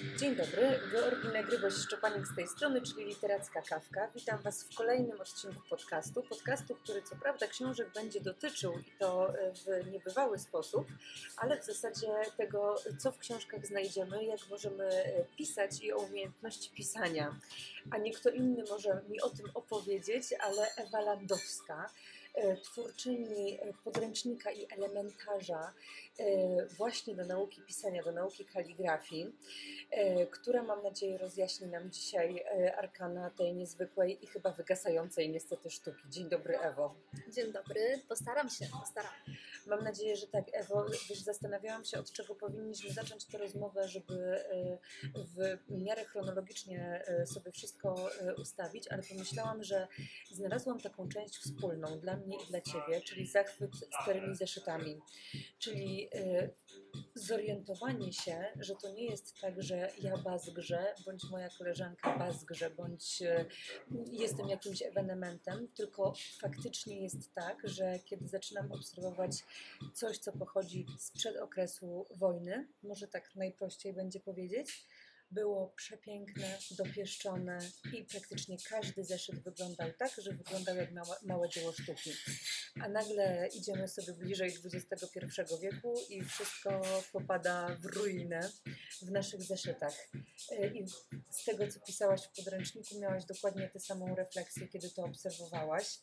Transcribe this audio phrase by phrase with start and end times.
[0.00, 4.08] Dzień dobry, Georgina Gryboś-Szczepanik z tej strony, czyli Literacka Kawka.
[4.14, 6.22] Witam Was w kolejnym odcinku podcastu.
[6.22, 10.86] Podcastu, który co prawda książek będzie dotyczył i to w niebywały sposób,
[11.36, 14.90] ale w zasadzie tego, co w książkach znajdziemy, jak możemy
[15.36, 17.36] pisać i o umiejętności pisania.
[17.90, 22.19] A nie kto inny może mi o tym opowiedzieć, ale Ewa Landowska E,
[22.62, 25.72] twórczyni e, podręcznika i elementarza
[26.18, 29.36] e, właśnie do nauki pisania, do nauki kaligrafii,
[30.30, 32.44] która mam nadzieję rozjaśni nam dzisiaj
[32.76, 36.02] arkana tej niezwykłej i chyba wygasającej niestety sztuki.
[36.08, 36.94] Dzień dobry Ewo.
[37.34, 39.12] Dzień dobry, postaram się, postaram.
[39.66, 44.44] Mam nadzieję, że tak Ewo, wiesz, zastanawiałam się od czego powinniśmy zacząć tę rozmowę, żeby
[45.14, 49.88] w miarę chronologicznie sobie wszystko ustawić, ale pomyślałam, że
[50.30, 53.70] znalazłam taką część wspólną dla i dla Ciebie, czyli zachwyt
[54.02, 55.00] starymi zeszytami.
[55.58, 56.50] Czyli y,
[57.14, 63.22] zorientowanie się, że to nie jest tak, że ja bazgrze, bądź moja koleżanka bazgrze, bądź
[63.22, 63.46] y,
[64.12, 69.44] jestem jakimś ewenementem, tylko faktycznie jest tak, że kiedy zaczynam obserwować
[69.94, 74.86] coś, co pochodzi sprzed okresu wojny, może tak najprościej będzie powiedzieć,
[75.30, 77.58] było przepiękne, dopieszczone
[77.92, 82.10] i praktycznie każdy zeszyt wyglądał tak, że wyglądał jak małe, małe dzieło sztuki.
[82.82, 88.50] A nagle idziemy sobie bliżej XXI wieku i wszystko popada w ruinę
[89.02, 90.08] w naszych zeszytach.
[90.52, 90.86] E, I
[91.30, 95.98] z tego, co pisałaś w podręczniku, miałaś dokładnie tę samą refleksję, kiedy to obserwowałaś.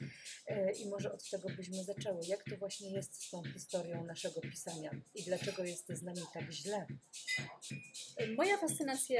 [0.47, 2.21] E, I może od tego byśmy zaczęły.
[2.27, 6.51] Jak to właśnie jest z tą historią naszego pisania i dlaczego jest z nami tak
[6.51, 6.87] źle?
[8.37, 9.16] Moja fascynacja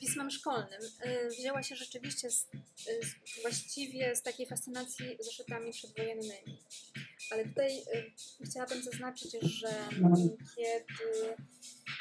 [0.00, 6.58] pismem szkolnym y, wzięła się rzeczywiście z, z, właściwie z takiej fascynacji zeszytami przedwojennymi.
[7.30, 8.12] Ale tutaj y,
[8.44, 9.68] chciałabym zaznaczyć, że
[10.56, 11.36] kiedy,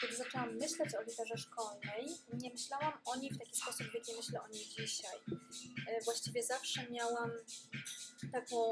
[0.01, 4.15] kiedy zaczęłam myśleć o literze szkolnej, nie myślałam o niej w taki sposób, w jaki
[4.15, 5.17] myślę o niej dzisiaj.
[5.29, 7.31] Y, właściwie zawsze miałam
[8.31, 8.69] taką,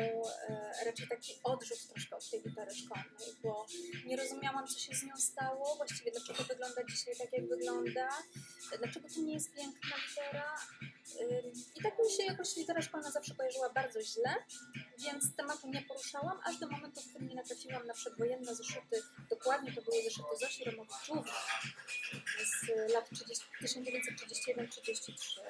[0.85, 3.65] raczej taki odrzut troszkę od tej litery szkolnej, bo
[4.05, 8.09] nie rozumiałam, co się z nią stało, właściwie dlaczego wygląda dzisiaj tak, jak wygląda,
[8.79, 10.55] dlaczego to nie jest piękna litera.
[11.75, 14.35] I tak mi się jakoś litera szkolna zawsze kojarzyła bardzo źle,
[14.97, 19.03] więc tematu nie poruszałam, aż do momentu, w którym nie natrafiłam na przedwojenne zeszyty.
[19.29, 21.31] Dokładnie to były zeszyty Zosi Romowiczówny
[22.45, 25.41] z lat 1931-33.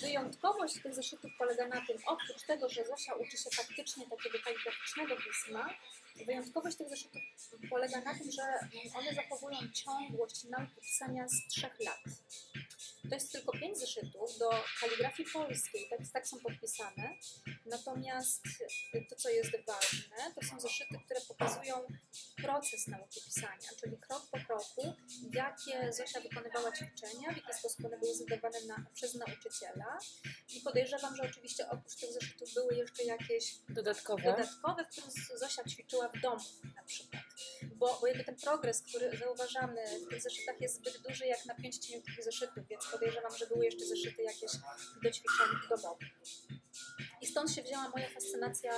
[0.00, 5.16] Wyjątkowość tych zeszytów polega na tym, oprócz tego, że Zosia uczy się faktycznie takiego kaligraficznego
[5.16, 5.74] pisma,
[6.24, 7.22] wyjątkowość tych zeszytów
[7.70, 8.42] polega na tym, że
[8.94, 12.00] one zachowują ciągłość nauki pisania z trzech lat.
[13.08, 14.50] To jest tylko pięć zeszytów do
[14.80, 17.14] kaligrafii polskiej, tak, tak są podpisane.
[17.66, 18.42] Natomiast
[19.10, 21.86] to, co jest ważne, to są zeszyty, które pokazują
[22.42, 24.94] proces nauki pisania, czyli krok po kroku,
[25.32, 29.98] jakie Zosia wykonywała ćwiczenia, w jaki sposób one były zadawane na, przez nauczyciela.
[30.48, 35.64] I podejrzewam, że oczywiście oprócz tych zeszytów były jeszcze jakieś dodatkowe, dodatkowe w których Zosia
[35.64, 36.44] ćwiczyła w domu
[36.76, 37.22] na przykład.
[37.74, 41.54] Bo, bo jakby ten progres, który zauważamy w tych zeszytach jest zbyt duży jak na
[41.54, 44.52] pięć cieniutkich zeszytów, więc podejrzewam, że były jeszcze zeszyty jakieś
[45.02, 46.08] do ćwiczeń domowych.
[47.20, 48.72] I stąd się wzięła moja fascynacja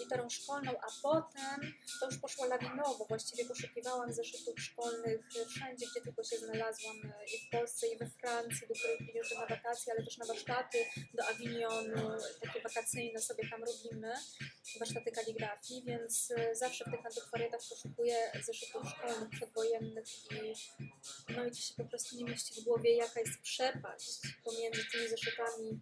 [0.00, 3.04] literą szkolną, a potem to już poszło lawinowo.
[3.08, 6.96] Właściwie poszukiwałam zeszytów szkolnych wszędzie, gdzie tylko się znalazłam,
[7.34, 10.78] i w Polsce, i we Francji, do których jeżdżę na wakacje, ale też na warsztaty,
[11.14, 14.14] do Avignonu, takie wakacyjne sobie tam robimy,
[14.78, 18.16] warsztaty kaligrafii, więc zawsze w tych antykwariatach poszukuję
[18.46, 20.54] zeszytów szkolnych, przedwojennych i
[21.28, 25.08] no i ci się po prostu nie mieści w głowie, jaka jest przepaść pomiędzy tymi
[25.08, 25.80] zeszytami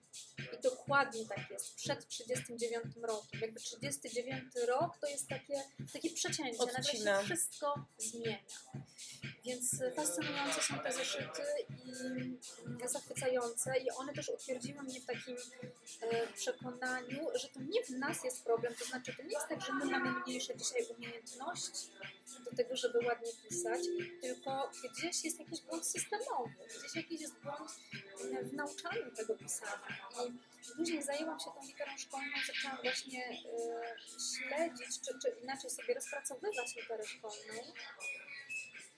[0.52, 3.40] i dokładnie tak jest, przed 39 rokiem.
[3.40, 7.12] Jakby 39 rok to jest takie, takie przecięcie, Odcina.
[7.12, 8.38] nagle się wszystko zmienia.
[9.44, 11.42] Więc fascynujące są te zeszyty
[11.84, 15.36] i zachwycające i one też utwierdziły mnie w takim
[16.00, 19.60] e, przekonaniu, że to nie w nas jest problem, to znaczy to nie jest tak,
[19.60, 21.88] że my mamy mniejsze dzisiaj umiejętności
[22.44, 23.80] do tego, żeby ładnie pisać,
[24.20, 27.70] tylko gdzieś jest jakiś błąd systemowy, gdzieś jakiś jest błąd
[28.42, 29.80] w nauczaniu tego pisania.
[30.26, 33.40] I później zajęłam się tą literą szkolną, zaczęłam właśnie y,
[34.36, 37.54] śledzić, czy, czy inaczej sobie rozpracowywać literę szkolną.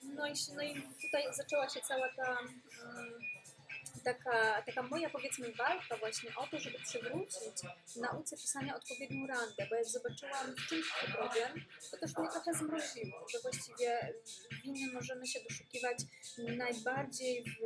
[0.03, 2.39] No i, no i tutaj zaczęła się cała ta
[4.07, 7.57] taka, taka moja powiedzmy walka właśnie o to, żeby przywrócić
[7.97, 13.29] nauce pisania odpowiednią rangę, bo jak zobaczyłam w czymś problem, to też mnie trochę zmroziło,
[13.33, 14.15] że właściwie
[14.65, 15.99] winy możemy się doszukiwać
[16.39, 17.57] najbardziej w,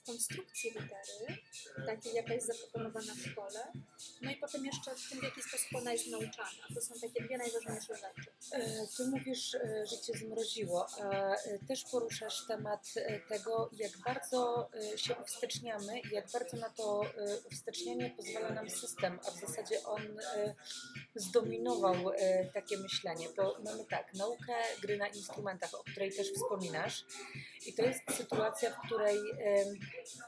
[0.00, 1.38] w konstrukcji litery,
[1.86, 3.72] takiej jaka jest zaproponowana w szkole,
[4.22, 6.64] No i potem jeszcze w tym, w jaki sposób ona jest nauczana.
[6.74, 8.31] To są takie dwie najważniejsze rzeczy.
[8.52, 12.94] E, Ty mówisz, e, że cię zmroziło, a e, też poruszasz temat
[13.28, 17.04] tego, jak bardzo się uwsteczniamy i jak bardzo na to
[17.46, 20.02] uwstecznianie pozwala nam system, a w zasadzie on
[21.14, 27.04] zdominował e, takie myślenie, bo mamy tak, naukę gry na instrumentach, o której też wspominasz
[27.66, 29.16] i to jest sytuacja, w której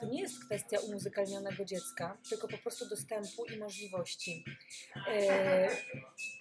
[0.01, 4.45] to nie jest kwestia umuzykalnionego dziecka, tylko po prostu dostępu i możliwości.
[5.09, 5.69] E,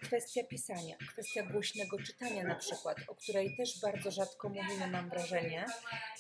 [0.01, 5.65] kwestia pisania, kwestia głośnego czytania na przykład, o której też bardzo rzadko mówimy, mam wrażenie.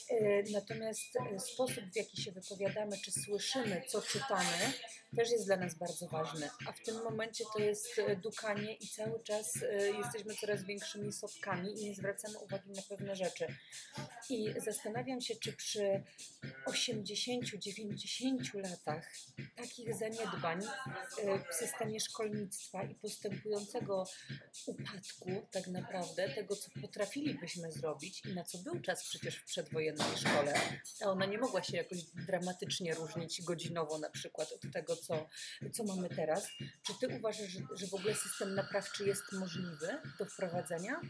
[0.09, 1.17] E, Natomiast
[1.53, 4.73] sposób, w jaki się wypowiadamy, czy słyszymy, co czytamy,
[5.15, 6.49] też jest dla nas bardzo ważny.
[6.67, 11.13] A w tym momencie to jest e, dukanie i cały czas e, jesteśmy coraz większymi
[11.13, 13.47] sopkami i nie zwracamy uwagi na pewne rzeczy.
[14.29, 16.03] I zastanawiam się, czy przy
[16.65, 19.11] 80-90 latach
[19.55, 20.67] takich zaniedbań e,
[21.51, 24.05] w systemie szkolnictwa i postępującego
[24.65, 30.17] upadku tak naprawdę tego, co potrafilibyśmy zrobić i na co był czas przecież w przedwojennej
[30.17, 30.53] szkole,
[31.01, 35.27] a ona nie mogła się jakoś dramatycznie różnić godzinowo na przykład od tego, co,
[35.73, 36.47] co mamy teraz.
[36.83, 41.01] Czy ty uważasz, że, że w ogóle system naprawczy jest możliwy do wprowadzenia?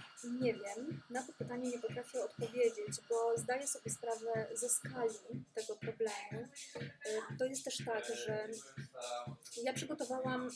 [0.41, 5.15] Nie wiem, na to pytanie nie potrafię odpowiedzieć, bo zdaję sobie sprawę ze skali
[5.53, 6.47] tego problemu.
[6.75, 8.49] Y, To jest też tak, że
[9.63, 10.49] ja przygotowałam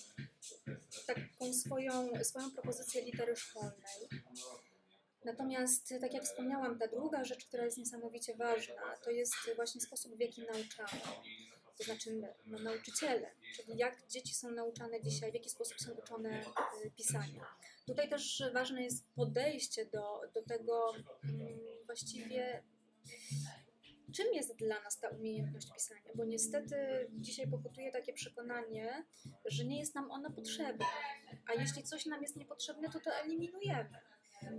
[1.08, 4.10] taką swoją, swoją propozycję litery szkolnej.
[5.26, 10.16] Natomiast, tak jak wspomniałam, ta druga rzecz, która jest niesamowicie ważna, to jest właśnie sposób,
[10.16, 11.02] w jaki nauczamy.
[11.78, 16.42] To znaczy no, nauczyciele, czyli jak dzieci są nauczane dzisiaj, w jaki sposób są uczone
[16.86, 17.46] y, pisania.
[17.86, 20.94] Tutaj też ważne jest podejście do, do tego
[21.24, 22.64] mm, właściwie,
[24.14, 29.06] czym jest dla nas ta umiejętność pisania, bo niestety dzisiaj pokutuje takie przekonanie,
[29.46, 30.86] że nie jest nam ona potrzebna,
[31.48, 34.00] a jeśli coś nam jest niepotrzebne, to to eliminujemy.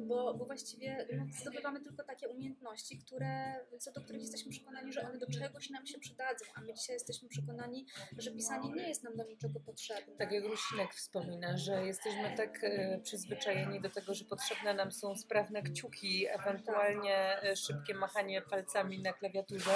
[0.07, 5.03] Bo, bo właściwie no, zdobywamy tylko takie umiejętności, które, co do których jesteśmy przekonani, że
[5.03, 7.87] one do czegoś nam się przydadzą, a my dzisiaj jesteśmy przekonani,
[8.19, 10.17] że pisanie nie jest nam do niczego potrzebne.
[10.17, 15.17] Tak jak Rusinek wspomina, że jesteśmy tak e, przyzwyczajeni do tego, że potrzebne nam są
[15.17, 19.71] sprawne kciuki, ewentualnie e, szybkie machanie palcami na klawiaturze,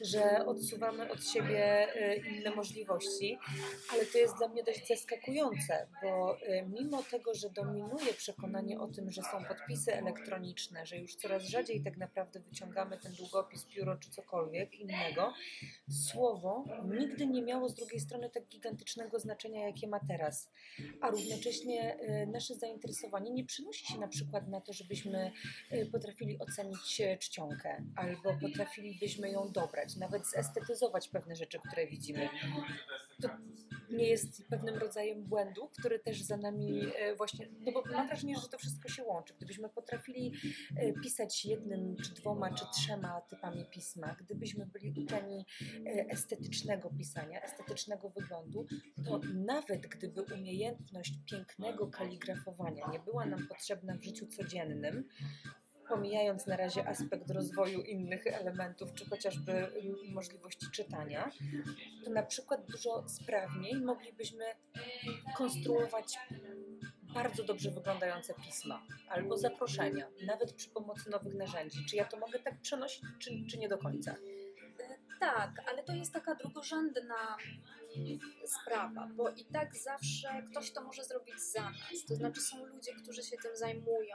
[0.00, 3.38] że odsuwamy od siebie e, inne możliwości,
[3.92, 8.88] ale to jest dla mnie dość zaskakujące, bo e, mimo tego, że dominuje przekonanie o
[8.88, 13.96] tym, że są podpisy elektroniczne, że już coraz rzadziej tak naprawdę wyciągamy ten długopis, pióro
[13.96, 15.32] czy cokolwiek innego,
[15.90, 16.64] słowo
[16.98, 20.50] nigdy nie miało z drugiej strony tak gigantycznego znaczenia, jakie ma teraz.
[21.00, 25.32] A równocześnie e, nasze zainteresowanie nie przynosi się na przykład na to, żebyśmy
[25.92, 32.28] potrafili ocenić czcionkę albo potrafilibyśmy ją dobrać, nawet zestetyzować pewne rzeczy, które widzimy.
[33.22, 33.28] To
[33.90, 38.36] nie jest pewnym rodzajem błędu, który też za nami e, właśnie, no bo mam wrażenie,
[38.36, 39.34] że to wszystko się łączy.
[39.36, 40.32] Gdybyśmy potrafili
[40.76, 45.46] e, pisać jednym, czy dwoma, czy trzema typami pisma, gdybyśmy byli uczeni
[45.86, 48.66] e, estetycznego pisania, estetycznego wyglądu,
[49.04, 55.08] to nawet gdyby umiejętność pięknego kaligrafowania nie była nam potrzebna w życiu codziennym,
[55.88, 59.68] pomijając na razie aspekt rozwoju innych elementów, czy chociażby
[60.12, 61.30] możliwości czytania,
[62.04, 64.44] to na przykład dużo sprawniej moglibyśmy
[65.36, 66.18] konstruować
[67.14, 71.84] bardzo dobrze wyglądające pisma albo zaproszenia, nawet przy pomocy nowych narzędzi.
[71.90, 74.16] Czy ja to mogę tak przenosić, czy, czy nie do końca?
[75.20, 77.36] Tak, ale to jest taka drugorzędna
[78.46, 82.04] sprawa, bo i tak zawsze ktoś to może zrobić za nas.
[82.08, 84.14] To znaczy są ludzie, którzy się tym zajmują,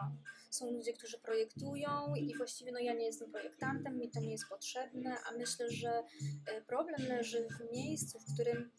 [0.49, 4.49] są ludzie, którzy projektują i właściwie no ja nie jestem projektantem, mi to nie jest
[4.49, 6.03] potrzebne, a myślę, że
[6.45, 8.71] e, problem leży w miejscu, w którym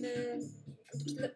[0.00, 0.38] my,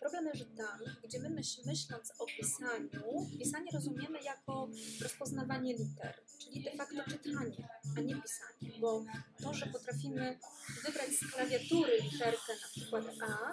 [0.01, 4.69] problem leży tam, gdzie my myśl, myśląc o pisaniu, pisanie rozumiemy jako
[5.03, 9.05] rozpoznawanie liter, czyli de facto czytanie, a nie pisanie, bo
[9.43, 10.39] to, że potrafimy
[10.85, 13.53] wybrać z klawiatury literkę na przykład A,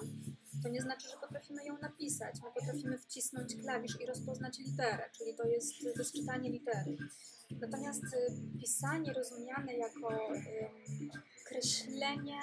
[0.64, 2.36] to nie znaczy, że potrafimy ją napisać.
[2.44, 6.98] My potrafimy wcisnąć klawisz i rozpoznać literę, czyli to jest, to jest czytanie litery.
[7.62, 10.70] Natomiast y, pisanie rozumiane jako y,
[11.46, 12.40] kreślenie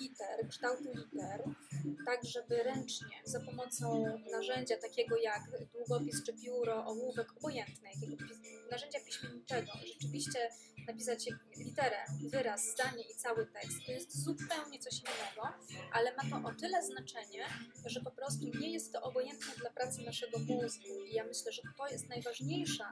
[0.00, 1.44] liter, kształtu liter,
[2.06, 5.42] tak żeby ręcznie, za pomocą narzędzia takiego jak
[5.72, 8.24] długopis czy pióro, ołówek, obojętne, jakiego
[8.70, 10.50] narzędzia piśmienniczego, rzeczywiście
[10.86, 11.96] napisać literę,
[12.30, 15.48] wyraz, zdanie i cały tekst, to jest zupełnie coś innego,
[15.92, 17.46] ale ma to o tyle znaczenie,
[17.86, 21.04] że po prostu nie jest to obojętne dla pracy naszego mózgu.
[21.10, 22.90] I ja myślę, że to jest najważniejsza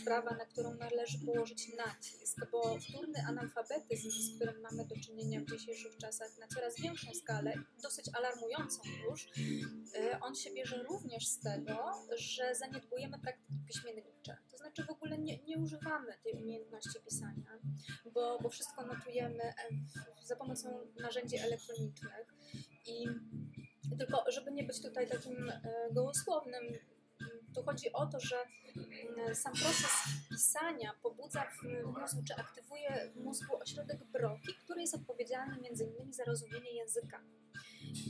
[0.00, 5.50] sprawa, na którą należy położyć nacisk, bo wtórny analfabetyzm, z którym mamy do czynienia w
[5.50, 11.40] dzisiejszych czasach na coraz większą skalę, dosyć alarmującą już, y, on się bierze również z
[11.40, 14.36] tego, że zaniedbujemy praktyki piśmiennicze.
[14.50, 17.31] To znaczy w ogóle nie, nie używamy tej umiejętności pisania,
[18.14, 19.54] bo, bo wszystko notujemy e,
[20.24, 20.68] za pomocą
[21.00, 22.34] narzędzi elektronicznych
[22.86, 23.06] i
[23.98, 25.60] tylko, żeby nie być tutaj takim e,
[25.90, 26.78] gołosłownym,
[27.54, 28.36] tu chodzi o to, że
[29.16, 29.90] m, sam proces
[30.30, 36.24] pisania pobudza w mózgu, czy aktywuje w mózgu ośrodek Broki, który jest odpowiedzialny innymi za
[36.24, 37.20] rozumienie języka.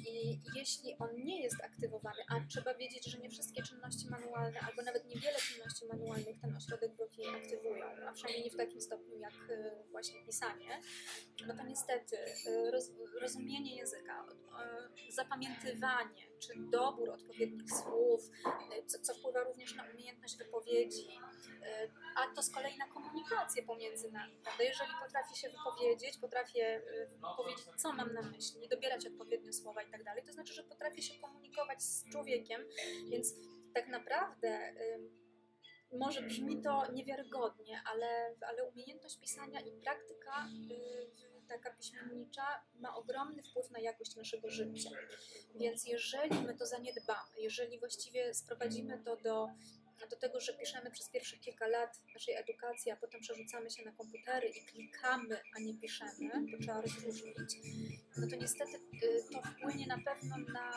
[0.06, 4.82] I jeśli on nie jest aktywowany, a trzeba wiedzieć, że nie wszystkie czynności manualne, albo
[4.82, 9.34] nawet niewiele czynności manualnych ten ośrodek Broki aktywują, a przynajmniej nie w takim stopniu jak
[9.50, 10.80] e, właśnie pisanie,
[11.46, 18.98] no to niestety e, roz, rozumienie języka, e, zapamiętywanie, czy dobór odpowiednich słów, e, co,
[18.98, 21.08] co wpływa również na umiejętność wypowiedzi,
[21.62, 24.38] e, a to z kolei na komunikację pomiędzy nami.
[24.42, 24.64] Prawda?
[24.64, 26.82] Jeżeli potrafię się wypowiedzieć, potrafię
[27.22, 30.62] e, powiedzieć, co mam na myśli, dobierać odpowiednio słowa i tak dalej, to znaczy, że
[30.62, 32.64] potrafię się komunikować z człowiekiem,
[33.10, 33.34] więc
[33.74, 34.72] tak naprawdę.
[35.92, 43.42] może brzmi to niewiarygodnie, ale, ale umiejętność pisania i praktyka y, taka piśmiennicza ma ogromny
[43.42, 44.90] wpływ na jakość naszego życia.
[45.54, 49.48] Więc jeżeli my to zaniedbamy, jeżeli właściwie sprowadzimy to do,
[50.10, 53.92] do tego, że piszemy przez pierwszych kilka lat naszej edukacji, a potem przerzucamy się na
[53.92, 57.56] komputery i klikamy, a nie piszemy, to trzeba rozróżnić,
[58.16, 60.70] no to niestety y, to wpłynie na pewno na,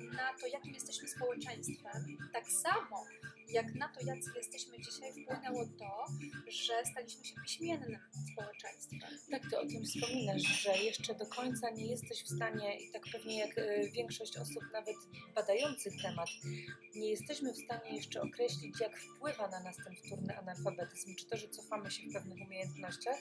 [0.00, 2.18] y, na to, jakim jesteśmy społeczeństwem.
[2.32, 3.04] Tak samo
[3.52, 6.06] jak na to, jacy jesteśmy dzisiaj, wpłynęło to,
[6.48, 7.98] że staliśmy się piśmiennym
[8.32, 9.00] społeczeństwem.
[9.30, 13.02] Tak, ty o tym wspominasz, że jeszcze do końca nie jesteś w stanie, i tak
[13.12, 14.96] pewnie jak e, większość osób nawet
[15.34, 16.28] badających temat,
[16.94, 21.36] nie jesteśmy w stanie jeszcze określić, jak wpływa na nas ten wtórny analfabetyzm, czy to,
[21.36, 23.18] że cofamy się w pewnych umiejętnościach,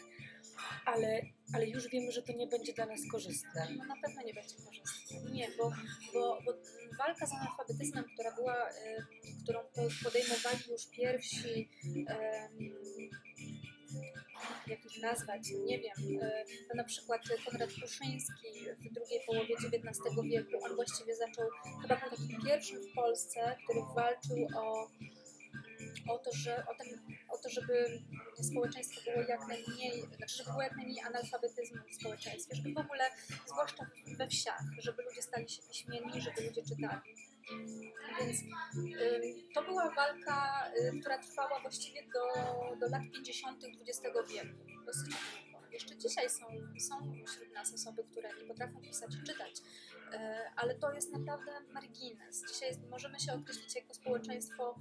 [0.85, 1.21] ale,
[1.53, 3.67] ale już wiemy, że to nie będzie dla nas korzystne.
[3.77, 5.31] No na pewno nie będzie korzystne.
[5.31, 5.71] Nie, bo,
[6.13, 6.53] bo, bo
[6.99, 8.69] walka z analfabetyzmem, która była,
[9.43, 11.69] którą po- podejmowali już pierwsi,
[14.67, 16.19] jak ich nazwać, nie wiem,
[16.69, 18.47] to na przykład Konrad Pruszyński
[18.89, 21.45] w drugiej połowie XIX wieku, on właściwie zaczął,
[21.81, 24.89] chyba był takim pierwszym w Polsce, który walczył o,
[26.13, 26.87] o to, że, o, ten,
[27.29, 28.01] o to, żeby
[28.49, 33.03] społeczeństwo było jak najmniej, znaczy, żeby było jak najmniej analfabetyzmu w społeczeństwie, żeby w ogóle,
[33.45, 37.15] zwłaszcza we wsiach, żeby ludzie stali się piśmienni, żeby ludzie czytali.
[38.19, 38.37] Więc
[39.53, 42.25] to była walka, y, która trwała właściwie do,
[42.79, 43.63] do lat 50.
[43.63, 44.01] XX
[44.33, 44.85] wieku.
[44.85, 45.59] Dosyć długo.
[45.71, 46.45] Jeszcze dzisiaj są,
[46.79, 49.61] są wśród nas osoby, które nie potrafią pisać i czytać,
[50.55, 52.43] ale to jest naprawdę margines.
[52.53, 54.75] Dzisiaj możemy się określić jako społeczeństwo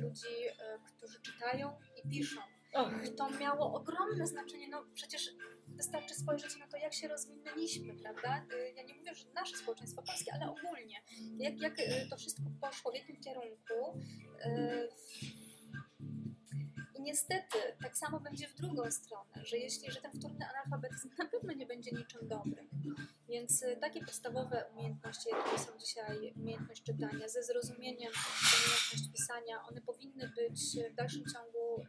[0.00, 2.40] ludzi, y, którzy czytają i piszą.
[2.74, 4.68] Och, to miało ogromne znaczenie.
[4.68, 5.30] No przecież
[5.68, 8.44] wystarczy spojrzeć na to, jak się rozwinęliśmy, prawda?
[8.54, 10.96] Y, Ja nie mówię, że nasze społeczeństwo polskie, ale ogólnie.
[11.38, 11.76] Jak, jak
[12.10, 14.00] to wszystko poszło, w jakim kierunku.
[16.98, 21.26] I niestety tak samo będzie w drugą stronę, że jeśli, że ten wtórny analfabetyzm na
[21.26, 22.68] pewno nie będzie niczym dobrym.
[23.28, 29.80] Więc y, takie podstawowe umiejętności, jakie są dzisiaj umiejętność czytania, ze zrozumieniem umiejętność pisania, one
[29.80, 30.60] powinny być
[30.92, 31.86] w dalszym ciągu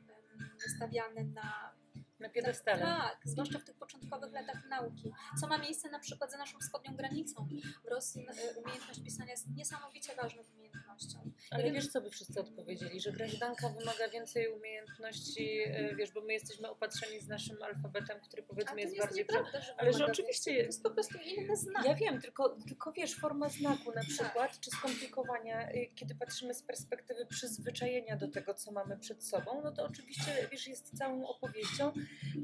[0.75, 1.75] stawiane na
[2.19, 2.81] na piedestale.
[2.81, 5.11] tak, zwłaszcza w tych początkowych latach nauki.
[5.41, 7.47] Co ma miejsce na przykład za naszą wschodnią granicą.
[7.85, 11.31] W Rosji y, umiejętność pisania jest niesamowicie ważną umiejętnością.
[11.51, 13.01] Ale wiem, wiesz, co by wszyscy odpowiedzieli?
[13.01, 18.43] Że grażdanka wymaga więcej umiejętności, e, wiesz, bo my jesteśmy opatrzeni z naszym alfabetem, który
[18.43, 19.25] powiedzmy jest jest bardziej...
[19.25, 20.63] Nieprawda, że Ale że oczywiście więcej.
[20.63, 21.85] To jest po prostu inny znak.
[21.85, 24.59] Ja wiem, tylko, tylko wiesz, forma znaku na przykład, Tak.
[24.59, 29.71] czy skomplikowania, y, kiedy patrzymy z perspektywy przyzwyczajenia do tego, co mamy przed sobą, no
[29.71, 31.93] to oczywiście, wiesz, jest całą opowieścią.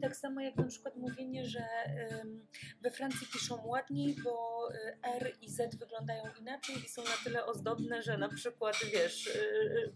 [0.02, 1.66] Tak samo jak na przykład mówienie, że
[2.82, 7.46] we Francji piszą ładniej, bo y, R i Z wyglądają inaczej i są na tyle
[7.46, 9.28] ozdobne, że na przykład, wiesz...
[9.28, 9.96] y, y,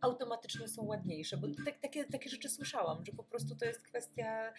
[0.00, 4.52] automatycznie są ładniejsze, bo tak, takie, takie rzeczy słyszałam, że po prostu to jest kwestia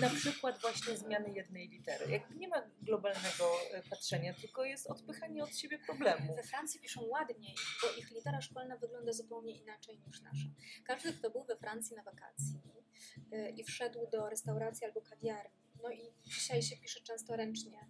[0.00, 2.10] na przykład właśnie zmiany jednej litery.
[2.12, 3.44] Jakby nie ma globalnego
[3.90, 6.36] patrzenia, tylko jest odpychanie od siebie problemu.
[6.36, 10.48] We Francji piszą ładniej, bo ich litera szkolna wygląda zupełnie inaczej niż nasza.
[10.84, 12.60] Każdy, kto był we Francji na wakacji
[13.56, 17.88] i wszedł do restauracji albo kawiarni, no i dzisiaj się pisze często ręcznie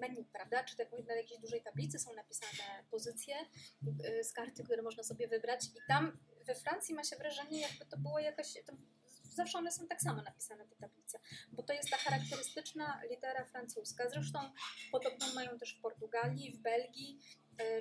[0.00, 0.64] menu, prawda?
[0.64, 3.36] Czy tak na jakiejś dużej tablicy są napisane pozycje
[4.20, 7.86] y, z karty, które można sobie wybrać i tam we Francji ma się wrażenie, jakby
[7.86, 8.54] to było jakoś.
[8.66, 8.72] To
[9.22, 11.18] zawsze one są tak samo napisane, te tablice,
[11.52, 14.10] bo to jest ta charakterystyczna litera francuska.
[14.10, 14.38] Zresztą
[14.92, 17.20] podobno mają też w Portugalii, w Belgii,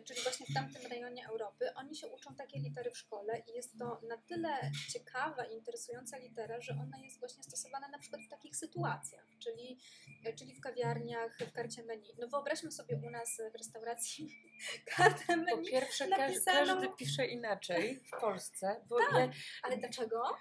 [0.06, 1.74] czyli właśnie w tamtym rejonie Europy.
[1.76, 6.18] Oni się uczą takiej litery w szkole i jest to na tyle ciekawa i interesująca
[6.18, 9.80] litera, że ona jest właśnie stosowana na przykład w takich sytuacjach, czyli,
[10.26, 12.14] e, czyli w kawiarniach, w karcie menu.
[12.20, 14.30] No wyobraźmy sobie u nas w restauracji
[14.96, 19.14] kartę Po menu, pierwsze, każ, napisano- każdy pisze inaczej w Polsce, bo Tak.
[19.14, 19.30] ja,
[19.64, 20.38] ale dlaczego?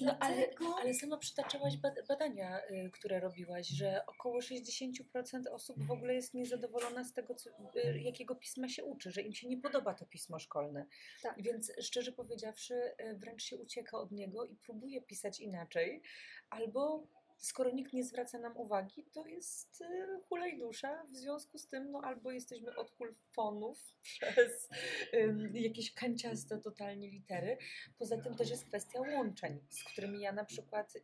[0.00, 0.48] No, ale,
[0.80, 6.34] ale sama przytaczałaś bad- badania, y, które robiłaś, że około 60% osób w ogóle jest
[6.34, 10.06] niezadowolona z tego, co, y, jakiego pisma się uczy, że im się nie podoba to
[10.06, 10.86] pismo szkolne.
[11.22, 11.42] Tak.
[11.42, 16.02] Więc szczerze powiedziawszy, y, wręcz się ucieka od niego i próbuje pisać inaczej,
[16.50, 17.06] albo
[17.38, 21.04] skoro nikt nie zwraca nam uwagi, to jest y, hulaj dusza.
[21.04, 24.68] W związku z tym, no albo jesteśmy od hulfonów przez
[25.14, 27.58] ym, jakieś kanciaste totalnie litery.
[27.98, 30.94] Poza tym też jest kwestia łączeń, z którymi ja na przykład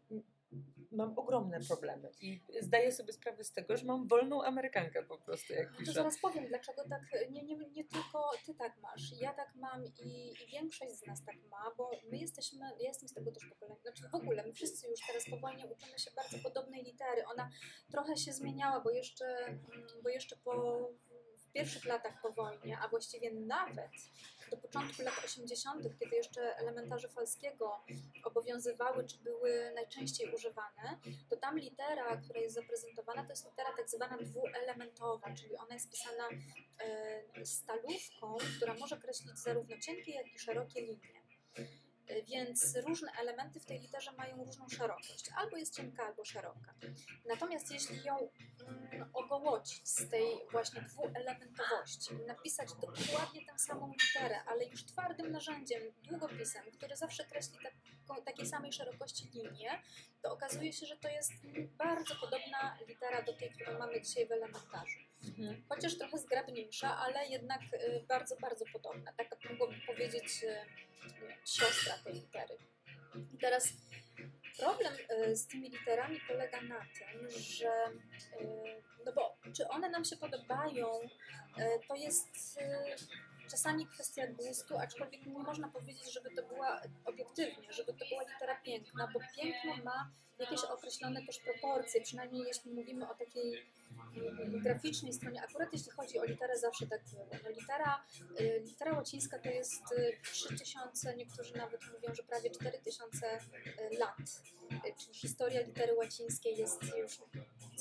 [0.93, 5.53] mam ogromne problemy i zdaję sobie sprawę z tego, że mam wolną Amerykankę po prostu,
[5.53, 5.93] jak To piszę.
[5.93, 10.33] zaraz powiem, dlaczego tak, nie, nie, nie tylko ty tak masz, ja tak mam i,
[10.43, 13.81] i większość z nas tak ma, bo my jesteśmy, ja jestem z tego też pokolenia,
[13.81, 17.51] znaczy w ogóle my wszyscy już teraz po wojnie uczymy się bardzo podobnej litery, ona
[17.91, 19.63] trochę się zmieniała, bo jeszcze, mm,
[20.03, 20.89] bo jeszcze po,
[21.53, 23.91] w pierwszych latach po wojnie, a właściwie nawet
[24.51, 27.85] do początku lat 80., kiedy jeszcze elementarze falskiego
[28.25, 30.99] obowiązywały, czy były najczęściej używane,
[31.31, 35.91] to tam litera, która jest zaprezentowana, to jest litera tak zwana dwuelementowa, czyli ona jest
[35.91, 36.29] pisana
[37.39, 41.23] e, stalówką, która może kreślić zarówno cienkie, jak i szerokie linie.
[42.09, 45.31] E, Więc różne elementy w tej literze mają różną szerokość.
[45.37, 46.75] Albo jest cienka, albo szeroka.
[47.25, 48.31] Natomiast jeśli ją
[48.69, 55.83] mm, ogołocić z tej właśnie dwuelementowości, napisać dokładnie tę samą literę, ale już twardym narzędziem,
[56.03, 57.59] długopisem, który zawsze kreśli
[58.07, 59.83] taką, takiej samej szerokości linię,
[60.23, 61.33] to okazuje się, że to jest
[61.79, 65.12] bardzo podobna litera do tej, którą mamy dzisiaj w elementarzu.
[65.29, 65.63] Mhm.
[65.69, 69.13] Chociaż trochę zgrabniejsza, ale jednak y, bardzo, bardzo podobna.
[69.13, 70.47] Tak mogłoby powiedzieć y,
[71.27, 72.57] nie siostra tej litery.
[73.35, 73.73] I teraz
[74.59, 74.95] problem
[75.29, 77.73] y, z tymi literami polega na tym, że
[79.07, 80.87] no bo czy one nam się podobają,
[81.89, 82.59] to jest
[83.53, 88.61] czasami kwestia gustu, aczkolwiek nie można powiedzieć, żeby to była obiektywnie, żeby to była litera
[88.61, 93.67] piękna, bo piękno ma jakieś określone też proporcje, przynajmniej jeśli mówimy o takiej
[94.17, 95.43] mm, graficznej stronie.
[95.43, 97.27] Akurat jeśli chodzi o literę, zawsze tak było.
[97.45, 98.05] No, litera,
[98.41, 104.19] y, litera łacińska to jest y, 3000, niektórzy nawet mówią, że prawie 4000 y, lat.
[104.73, 107.19] Y, Czyli historia litery łacińskiej jest już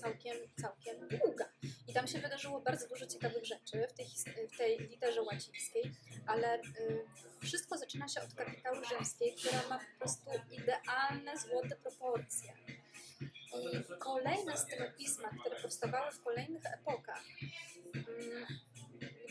[0.01, 1.45] całkiem, całkiem długa.
[1.87, 4.05] I tam się wydarzyło bardzo dużo ciekawych rzeczy w tej,
[4.53, 5.91] w tej literze łacińskiej,
[6.27, 7.05] ale y,
[7.41, 12.53] wszystko zaczyna się od kapitału rzymskiej, która ma po prostu idealne, złote proporcje.
[13.53, 14.53] I kolejne
[14.97, 17.23] pisma, które powstawały w kolejnych epokach,
[17.95, 18.45] mm,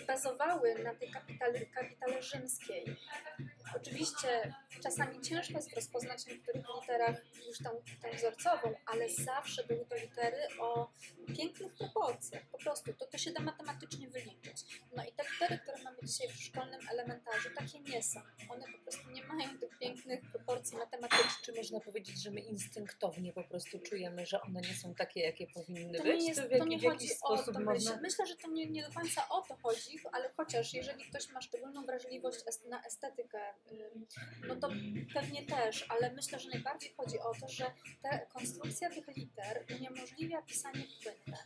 [0.06, 2.96] bazowały na tej kapitale, kapitale rzymskiej.
[3.76, 7.16] Oczywiście czasami ciężko jest rozpoznać w niektórych literach
[7.48, 7.70] już tą,
[8.02, 10.90] tą wzorcową, ale zawsze były to litery o
[11.36, 12.42] pięknych proporcjach.
[12.52, 14.82] Po prostu to, to się da matematycznie wyliczyć.
[14.96, 18.20] No i te litery, które mamy dzisiaj w szkolnym elementarzu, takie nie są.
[18.48, 21.40] One po prostu nie mają tych pięknych proporcji matematycznych.
[21.42, 25.46] Czy można powiedzieć, że my instynktownie po prostu czujemy, że one nie są takie, jakie
[25.46, 26.22] powinny To być?
[26.22, 27.60] nie, jest, w, to jaki, nie w jakiś chodzi o to.
[27.60, 27.96] można...
[28.02, 31.40] Myślę, że to nie, nie do końca o to chodzi, ale chociaż jeżeli ktoś ma
[31.40, 33.40] szczególną wrażliwość na estetykę,
[34.48, 34.68] no to
[35.14, 37.72] pewnie też, ale myślę, że najbardziej chodzi o to, że
[38.28, 41.38] konstrukcja tych liter uniemożliwia pisanie płynne.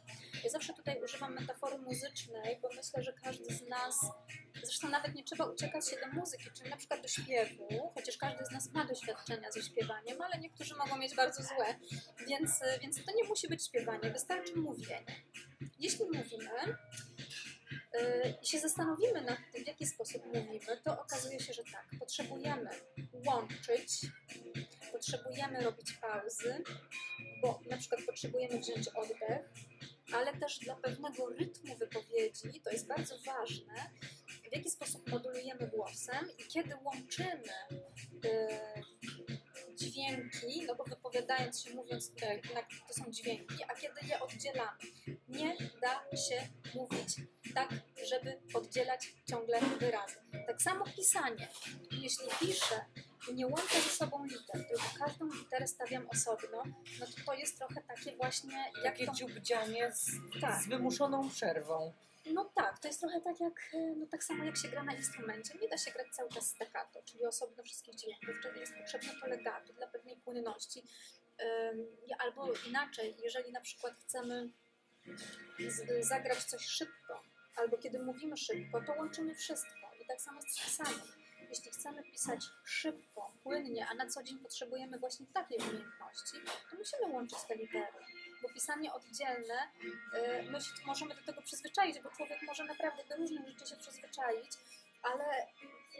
[0.44, 3.98] Ja zawsze tutaj używam metafory muzycznej, bo myślę, że każdy z nas,
[4.62, 8.44] zresztą nawet nie trzeba uciekać się do muzyki, czyli na przykład do śpiewu, chociaż każdy
[8.44, 11.78] z nas ma doświadczenia ze śpiewaniem, ale niektórzy mogą mieć bardzo złe,
[12.28, 15.24] więc, więc to nie musi być śpiewanie, wystarczy mówienie.
[15.78, 16.76] Jeśli mówimy
[18.42, 22.70] i się zastanowimy nad tym, w jaki sposób mówimy, to okazuje się, że tak, potrzebujemy
[23.26, 24.06] łączyć,
[24.92, 26.62] potrzebujemy robić pauzy,
[27.42, 29.52] bo na przykład potrzebujemy wziąć oddech,
[30.12, 33.90] ale też dla pewnego rytmu wypowiedzi, to jest bardzo ważne,
[34.50, 37.54] w jaki sposób modulujemy głosem i kiedy łączymy
[38.24, 39.33] yy,
[39.94, 44.78] dźwięki, no bo wypowiadając się, mówiąc, to, jednak to są dźwięki, a kiedy je oddzielamy.
[45.28, 47.16] Nie da się mówić
[47.54, 47.68] tak,
[48.10, 50.14] żeby oddzielać ciągle wyrazy.
[50.46, 51.48] Tak samo pisanie.
[51.90, 52.84] Jeśli piszę
[53.30, 56.62] i nie łączę ze sobą liter, tylko każdą literę stawiam osobno,
[57.00, 60.62] no to to jest trochę takie właśnie jak Takie to dziubdzianie z, Tak.
[60.62, 61.92] z wymuszoną przerwą.
[62.32, 64.94] No tak, to jest trochę tak jak, e, no tak samo jak się gra na
[64.94, 65.58] instrumencie.
[65.58, 69.26] Nie da się grać cały czas staccato, czyli osobno wszystkich dźwięków, czyli jest potrzebne to
[69.26, 70.82] legato dla pewnej płynności.
[72.18, 74.50] Albo inaczej, jeżeli na przykład chcemy
[75.68, 77.22] z, zagrać coś szybko,
[77.56, 79.90] albo kiedy mówimy szybko, to łączymy wszystko.
[80.00, 81.08] I tak samo z pisaniem.
[81.48, 86.36] Jeśli chcemy pisać szybko, płynnie, a na co dzień potrzebujemy właśnie takiej umiejętności,
[86.70, 87.98] to musimy łączyć te litery.
[88.44, 89.54] Bo pisanie oddzielne,
[90.14, 93.76] y, my się możemy do tego przyzwyczaić, bo człowiek może naprawdę do różnych rzeczy się
[93.76, 94.50] przyzwyczaić,
[95.02, 95.46] ale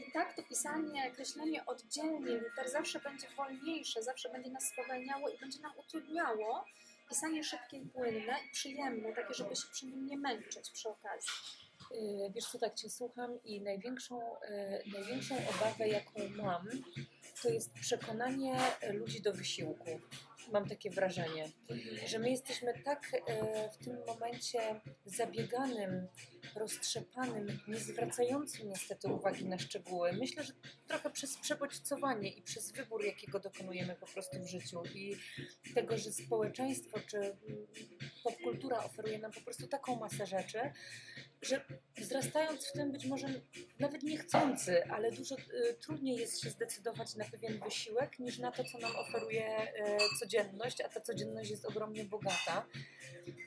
[0.08, 5.38] i tak to pisanie, kreślenie oddzielnie liter zawsze będzie wolniejsze, zawsze będzie nas spowalniało i
[5.38, 6.64] będzie nam utrudniało
[7.08, 11.30] pisanie szybkie i płynne i przyjemne, takie, żeby się przy nim nie męczyć przy okazji.
[11.90, 16.68] Yy, Wiesz co, tak Cię słucham i największą, yy, największą obawę, jaką mam,
[17.42, 18.56] to jest przekonanie
[18.92, 20.00] ludzi do wysiłku.
[20.52, 21.48] Mam takie wrażenie,
[22.06, 26.08] że my jesteśmy tak yy, w tym momencie zabieganym,
[26.56, 30.12] roztrzepanym, nie zwracającym niestety uwagi na szczegóły.
[30.12, 30.52] Myślę, że
[30.86, 35.16] trochę przez przebodźcowanie i przez wybór, jakiego dokonujemy po prostu w życiu i
[35.74, 37.36] tego, że społeczeństwo czy mm,
[38.24, 40.58] popkultura oferuje nam po prostu taką masę rzeczy,
[41.42, 41.64] że
[41.96, 43.26] wzrastając w tym być może
[43.78, 48.64] nawet niechcący, ale dużo y, trudniej jest się zdecydować na pewien wysiłek niż na to,
[48.64, 52.66] co nam oferuje y, codzienność, a ta codzienność jest ogromnie bogata.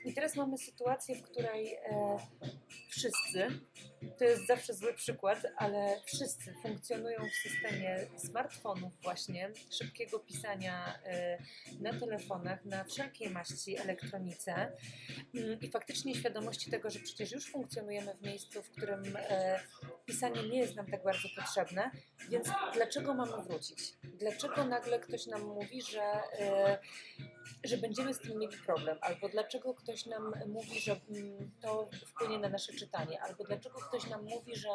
[0.04, 2.18] I teraz mamy sytuację, w której e,
[2.88, 3.46] wszyscy,
[4.18, 11.38] to jest zawsze zły przykład, ale wszyscy funkcjonują w systemie smartfonów właśnie, szybkiego pisania e,
[11.80, 14.72] na telefonach, na wszelkiej maści elektronice
[15.34, 19.60] Mm, i faktycznie świadomości tego, że przecież już funkcjonujemy w miejscu, w którym e,
[20.06, 21.90] pisanie nie jest nam tak bardzo potrzebne,
[22.30, 23.94] więc dlaczego mamy wrócić?
[24.04, 26.78] Dlaczego nagle ktoś nam mówi, że, e,
[27.64, 28.98] że będziemy z tym mieli problem?
[29.00, 33.22] Albo dlaczego ktoś nam mówi, że mm, to wpłynie na nasze czytanie?
[33.22, 34.68] Albo dlaczego ktoś nam mówi, że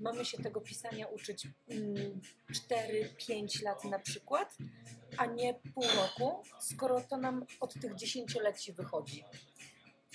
[0.00, 2.20] mamy się tego pisania uczyć mm,
[3.28, 4.56] 4-5 lat na przykład,
[5.16, 9.24] a nie pół roku, skoro to nam od tych dziesięcioleci wychodzi?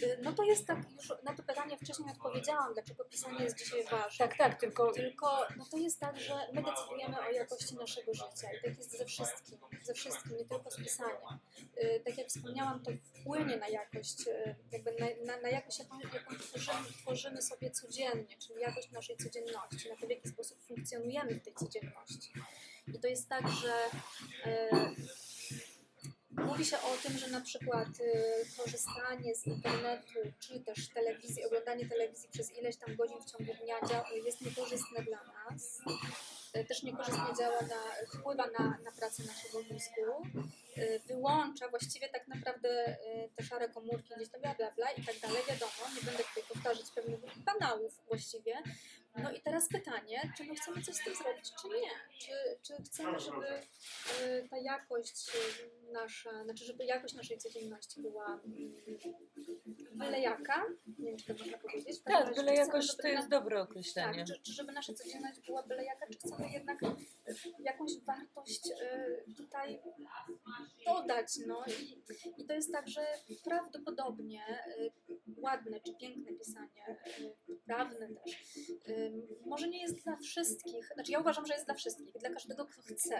[0.04, 3.84] Y, No to jest tak, już na to pytanie wcześniej odpowiedziałam, dlaczego pisanie jest dzisiaj
[3.84, 4.28] ważne.
[4.28, 8.48] Tak, tak, tylko Tylko no to jest tak, że my decydujemy o jakości naszego życia
[8.60, 11.40] i tak jest ze wszystkim, ze wszystkim, nie tylko z pisaniem.
[11.78, 16.00] Y, Tak jak wspomniałam, to wpłynie na jakość, y, jakby na, na, na jakość, jaką,
[16.14, 21.36] jaką tworzymy, tworzymy sobie codziennie, czyli jakość naszej codzienności, na to, w jaki sposób funkcjonujemy
[21.36, 22.34] w tej codzienności.
[22.88, 23.74] I to jest tak, że
[24.52, 24.96] y,
[26.32, 31.90] Mówi się o tym, że na przykład y, korzystanie z internetu, czy też telewizji, oglądanie
[31.90, 33.76] telewizji przez ileś tam godzin w ciągu dnia
[34.26, 35.80] jest niekorzystne dla nas.
[36.58, 40.42] Y, też niekorzystnie działa na, wpływa na, na pracę naszego mózgu.
[40.78, 42.98] Y, wyłącza właściwie tak naprawdę
[43.36, 46.44] te szare komórki, gdzieś tam bla bla bla i tak dalej, wiadomo, nie będę tutaj
[46.54, 48.54] powtarzać pewnych banałów właściwie.
[49.16, 51.92] No i teraz pytanie, czy my chcemy coś z tym zrobić, czy nie?
[52.20, 58.40] Czy, czy chcemy, żeby y, ta jakość y, nasza, znaczy żeby jakość naszej codzienności była
[58.46, 59.12] y,
[59.92, 60.66] byle jaka,
[61.00, 62.02] nie wiem czy to można powiedzieć.
[62.04, 64.26] Tak, razie, byle czy chcemy, jakoś żeby to jest na- dobre określenie.
[64.26, 66.88] tak, czy, czy żeby nasza codzienność była byle jaka, czy chcemy jednak y,
[67.60, 68.62] jakąś wartość
[69.38, 69.80] tutaj
[70.86, 73.08] dodać, no i, i to jest tak, że
[73.44, 74.42] prawdopodobnie
[75.38, 76.98] ładne czy piękne pisanie,
[77.66, 78.36] prawne też,
[79.52, 82.82] może nie jest dla wszystkich, znaczy ja uważam, że jest dla wszystkich, dla każdego, kto
[82.82, 83.16] chce.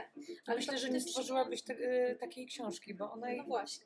[0.46, 3.28] Ale Myślę, że nie stworzyłabyś te, y, takiej książki, bo ona,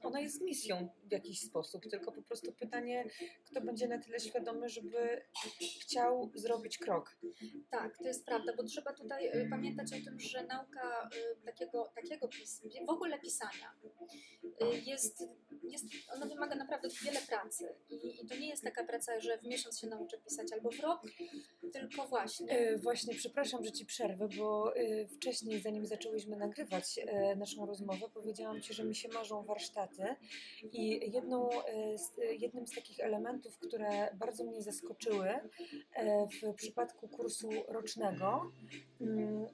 [0.03, 3.05] No ona jest misją w jakiś sposób, tylko po prostu pytanie,
[3.45, 5.21] kto będzie na tyle świadomy, żeby
[5.81, 7.17] chciał zrobić krok.
[7.69, 11.10] Tak, to jest prawda, bo trzeba tutaj y, pamiętać o tym, że nauka
[11.41, 13.75] y, takiego, takiego pisania, w ogóle pisania,
[14.43, 15.23] y, jest,
[15.71, 17.75] jest, ona wymaga naprawdę wiele pracy.
[17.89, 20.80] I, I to nie jest taka praca, że w miesiąc się nauczę pisać albo w
[20.80, 21.01] rok,
[21.73, 22.49] tylko właśnie.
[22.51, 28.06] E, Właśnie, przepraszam, że Ci przerwę, bo e, wcześniej, zanim zaczęłyśmy nagrywać e, naszą rozmowę,
[28.13, 30.04] powiedziałam Ci, że mi się marzą warsztaty
[30.71, 35.30] i jedną, e, z, e, jednym z takich elementów, które bardzo mnie zaskoczyły
[35.93, 38.51] e, w przypadku kursu rocznego,
[39.01, 39.45] mm,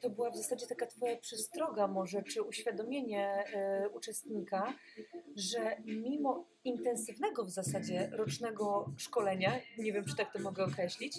[0.00, 4.74] to była w zasadzie taka Twoja przestroga może, czy uświadomienie e, uczestnika,
[5.36, 11.18] że mimo intensywnego w zasadzie rocznego szkolenia, nie wiem, czy tak to mogę określić,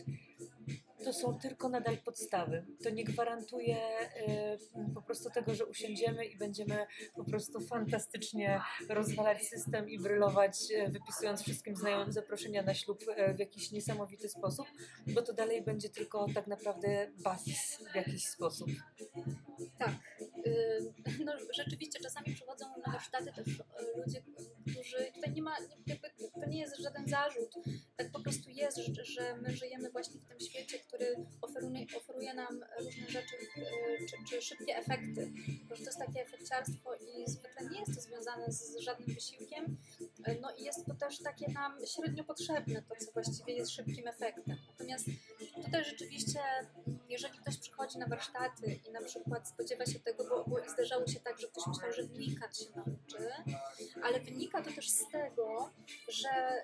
[1.03, 2.65] to są tylko nadal podstawy.
[2.83, 4.57] To nie gwarantuje e,
[4.95, 6.85] po prostu tego, że usiądziemy i będziemy
[7.15, 13.33] po prostu fantastycznie rozwalać system i brylować, e, wypisując wszystkim znajomym zaproszenia na ślub e,
[13.33, 14.67] w jakiś niesamowity sposób,
[15.07, 18.69] bo to dalej będzie tylko tak naprawdę basis w jakiś sposób.
[19.79, 19.91] Tak.
[20.47, 20.93] Y,
[21.25, 23.61] No, rzeczywiście czasami przychodzą na warsztaty też y,
[23.97, 24.23] ludzie,
[24.71, 25.57] którzy tutaj nie ma,
[25.87, 27.55] jakby, to nie jest żaden zarzut,
[27.97, 32.65] tak po prostu jest, że, my żyjemy właśnie w tym świecie, który oferuje, oferuje nam
[32.79, 35.31] różne rzeczy, y, czy, czy szybkie efekty.
[35.69, 39.77] Bo to jest takie efekciarstwo i zwykle nie jest to związane z żadnym wysiłkiem.
[40.27, 44.07] Y, No i jest to też takie nam średnio potrzebne, to co właściwie jest szybkim
[44.07, 44.57] efektem.
[44.71, 45.05] Natomiast
[45.65, 46.39] tutaj rzeczywiście,
[47.11, 51.19] jeżeli ktoś przychodzi na warsztaty i na przykład spodziewa się tego, bo, bo zdarzało się
[51.19, 53.29] tak, że ktoś myślał, że wnikać się nauczy,
[54.03, 55.71] ale wynika to też z tego,
[56.07, 56.63] że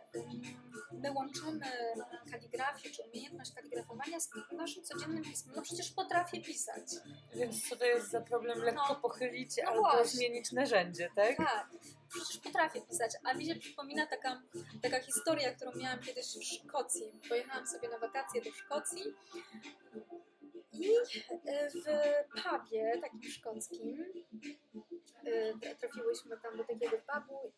[0.91, 1.65] my łączymy
[2.31, 5.55] kaligrafię czy umiejętność kaligrafowania z naszym codziennym pismem.
[5.55, 6.83] No przecież potrafię pisać.
[7.35, 8.95] Więc co to jest za problem lekko No.
[8.95, 10.05] pochylić No albo właśnie.
[10.09, 11.37] zmienić narzędzie, tak?
[11.37, 11.69] Tak,
[12.09, 13.11] przecież potrafię pisać.
[13.23, 14.41] A mi się przypomina taka,
[14.81, 17.11] taka historia, którą miałam kiedyś w Szkocji.
[17.29, 19.03] Pojechałam sobie na wakacje do Szkocji
[20.77, 20.89] i
[21.45, 24.03] e, w pubie takim szkockim.
[25.25, 27.53] E, trafiłyśmy tam do takiego pubu,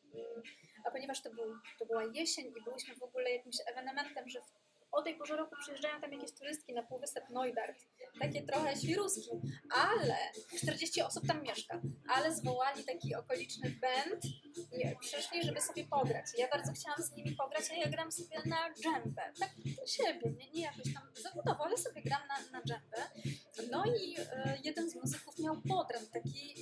[0.85, 4.68] a ponieważ to, był, to była jesień i byliśmy w ogóle jakimś ewenementem, że w,
[4.91, 7.77] o tej porze roku przyjeżdżają tam jakieś turystki na półwysep Neubert.
[8.19, 9.29] Takie trochę świruski,
[9.71, 10.17] ale
[10.57, 16.25] 40 osób tam mieszka, ale zwołali taki okoliczny band i przyszli, żeby sobie pograć.
[16.37, 19.21] Ja bardzo chciałam z nimi pograć, a ja gram sobie na dżembę.
[19.39, 19.49] Tak
[19.87, 22.97] siebie, nie, nie jakoś tam zawodowo, ale sobie gram na, na dżembę.
[23.71, 26.55] No i e, jeden z muzyków miał bodrem, taki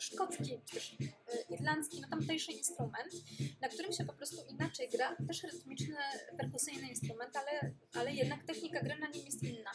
[0.00, 3.12] szkocki, też e, irlandzki, no tamtejszy instrument,
[3.60, 5.96] na którym się po prostu inaczej gra, też rytmiczny,
[6.38, 9.70] perkusyjny instrument, ale, ale jednak technika gry na nim jest inna.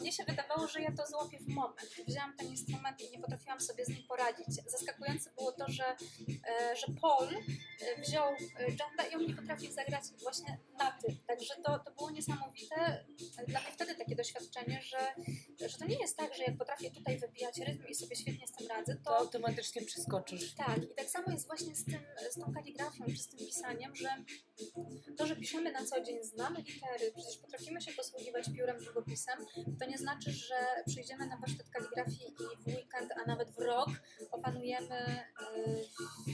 [0.00, 1.90] Mnie się wydawało, że ja to złapię w moment.
[2.08, 4.46] Wzięłam ten instrument i nie potrafiłam sobie z nim poradzić.
[4.66, 7.28] Zaskakujące było to, że, e, że Paul
[7.98, 8.32] wziął
[8.68, 11.16] dżembę i on nie potrafił zagrać właśnie na tym.
[11.26, 13.04] Także to, to było niesamowite.
[13.48, 14.98] Dla mnie wtedy takie doświadczenie, że,
[15.68, 18.52] że to nie jest tak, że jak potrafię tutaj wybijać rytm i sobie świetnie z
[18.52, 20.54] tym radzę, To to automatycznie przeskoczysz.
[20.54, 23.96] tak, i tak samo jest właśnie z, tym, z tą kaligrafią czy z tym pisaniem,
[23.96, 24.08] że
[25.16, 29.38] to, że piszemy na co dzień, znamy litery, przecież potrafimy się posługiwać piórem, długopisem,
[29.80, 30.54] to nie znaczy, że
[30.86, 33.88] przyjdziemy na warsztat kaligrafii i w weekend, a nawet w rok
[34.30, 35.24] opanujemy
[35.56, 35.84] y,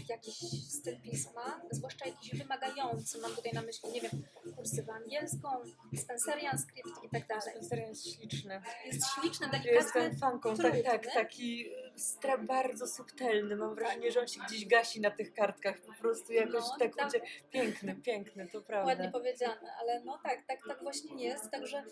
[0.09, 0.35] jakiś
[0.69, 3.19] styl pisma, zwłaszcza jakiś wymagający.
[3.19, 4.25] Mam tutaj na myśli, nie wiem,
[4.57, 5.49] kursywę angielską,
[5.97, 7.43] Spencerian script i tak dalej.
[7.43, 8.63] Spencer jest śliczny.
[8.87, 13.57] Jest śliczny, delikatny, Jestem fanką, tak, tak, taki stra bardzo subtelny.
[13.57, 15.81] Mam wrażenie, że on się gdzieś gasi na tych kartkach.
[15.81, 19.11] Po prostu jakoś No, tak tam- będzie piękny, piękny, to Ładnie prawda.
[19.11, 21.51] powiedziane, ale no tak, tak, tak właśnie jest.
[21.51, 21.85] Także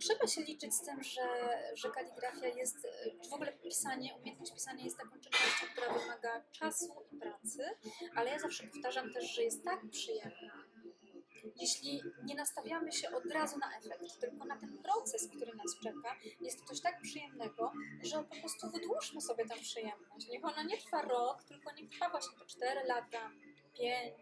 [0.00, 1.28] trzeba się liczyć z tym, że,
[1.74, 2.76] że kaligrafia jest,
[3.24, 7.64] czy w ogóle pisanie, umiejętność pisania jest taką czynnością, która wymaga czasu i pracy,
[8.14, 10.65] ale ja zawsze powtarzam też, że jest tak przyjemna.
[11.60, 16.16] Jeśli nie nastawiamy się od razu na efekt, tylko na ten proces, który nas czeka,
[16.40, 20.28] jest to coś tak przyjemnego, że po prostu wydłużmy sobie tę przyjemność.
[20.28, 23.30] Niech ona nie trwa rok, tylko niech trwa właśnie te 4 lata,
[23.78, 24.14] 5.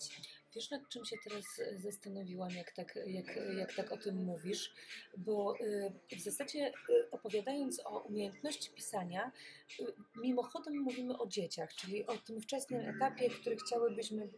[0.54, 1.44] Wiesz, nad czym się teraz
[1.76, 4.72] zastanowiłam, jak tak, jak, jak tak o tym mówisz?
[5.16, 9.32] Bo y, w zasadzie y, opowiadając o umiejętności pisania,
[9.80, 9.84] y,
[10.22, 14.28] mimochodem mówimy o dzieciach, czyli o tym wczesnym etapie, który chciałybyśmy,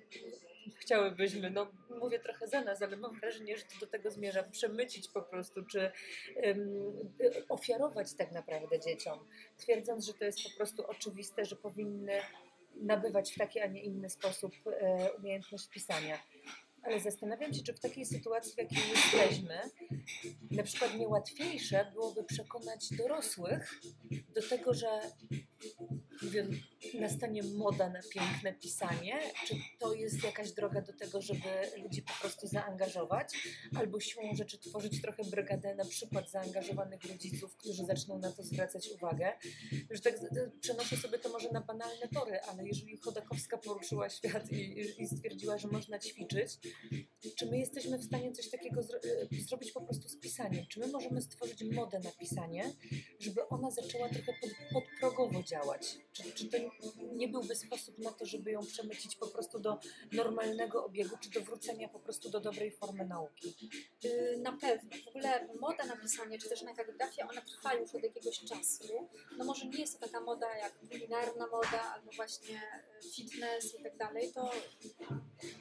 [0.75, 5.09] chciałybyśmy, no mówię trochę za nas, ale mam wrażenie, że to do tego zmierza, przemycić
[5.09, 5.91] po prostu, czy
[6.37, 9.19] y, ofiarować tak naprawdę dzieciom,
[9.57, 12.21] twierdząc, że to jest po prostu oczywiste, że powinny
[12.81, 16.19] nabywać w taki, a nie inny sposób e, umiejętność pisania.
[16.83, 19.61] Ale zastanawiam się, czy w takiej sytuacji, w jakiej jesteśmy,
[20.51, 23.81] na przykład niełatwiejsze byłoby przekonać dorosłych
[24.35, 24.89] do tego, że
[26.95, 31.49] nastanie moda na piękne pisanie, czy to jest jakaś droga do tego, żeby
[31.83, 33.33] ludzi po prostu zaangażować,
[33.75, 38.89] albo siłą rzeczy tworzyć trochę brygadę na przykład zaangażowanych rodziców, którzy zaczną na to zwracać
[38.89, 39.33] uwagę.
[39.91, 44.53] Już tak z- przenoszę sobie to może na banalne tory, ale jeżeli Chodakowska poruszyła świat
[44.53, 46.51] i, i stwierdziła, że można ćwiczyć,
[47.37, 50.67] czy my jesteśmy w stanie coś takiego zro e, zrobić po prostu z pisaniem?
[50.69, 52.73] Czy my możemy stworzyć modę na pisanie,
[53.21, 55.99] żeby ona zaczęła trochę pod, podprogowo działać?
[56.13, 56.57] Czy, czy to
[57.13, 59.79] nie byłby sposób na to, żeby ją przemycić po prostu do
[60.13, 63.55] normalnego obiegu, czy do wrócenia po prostu do dobrej formy nauki?
[64.05, 64.91] Y, Na pewno.
[65.05, 69.09] W ogóle moda na pisanie, czy też na kaligrafię, ona trwa już od jakiegoś czasu.
[69.39, 72.63] No może nie jest to taka moda jak kulinarna moda, albo właśnie
[73.05, 74.51] y, fitness i tak dalej, to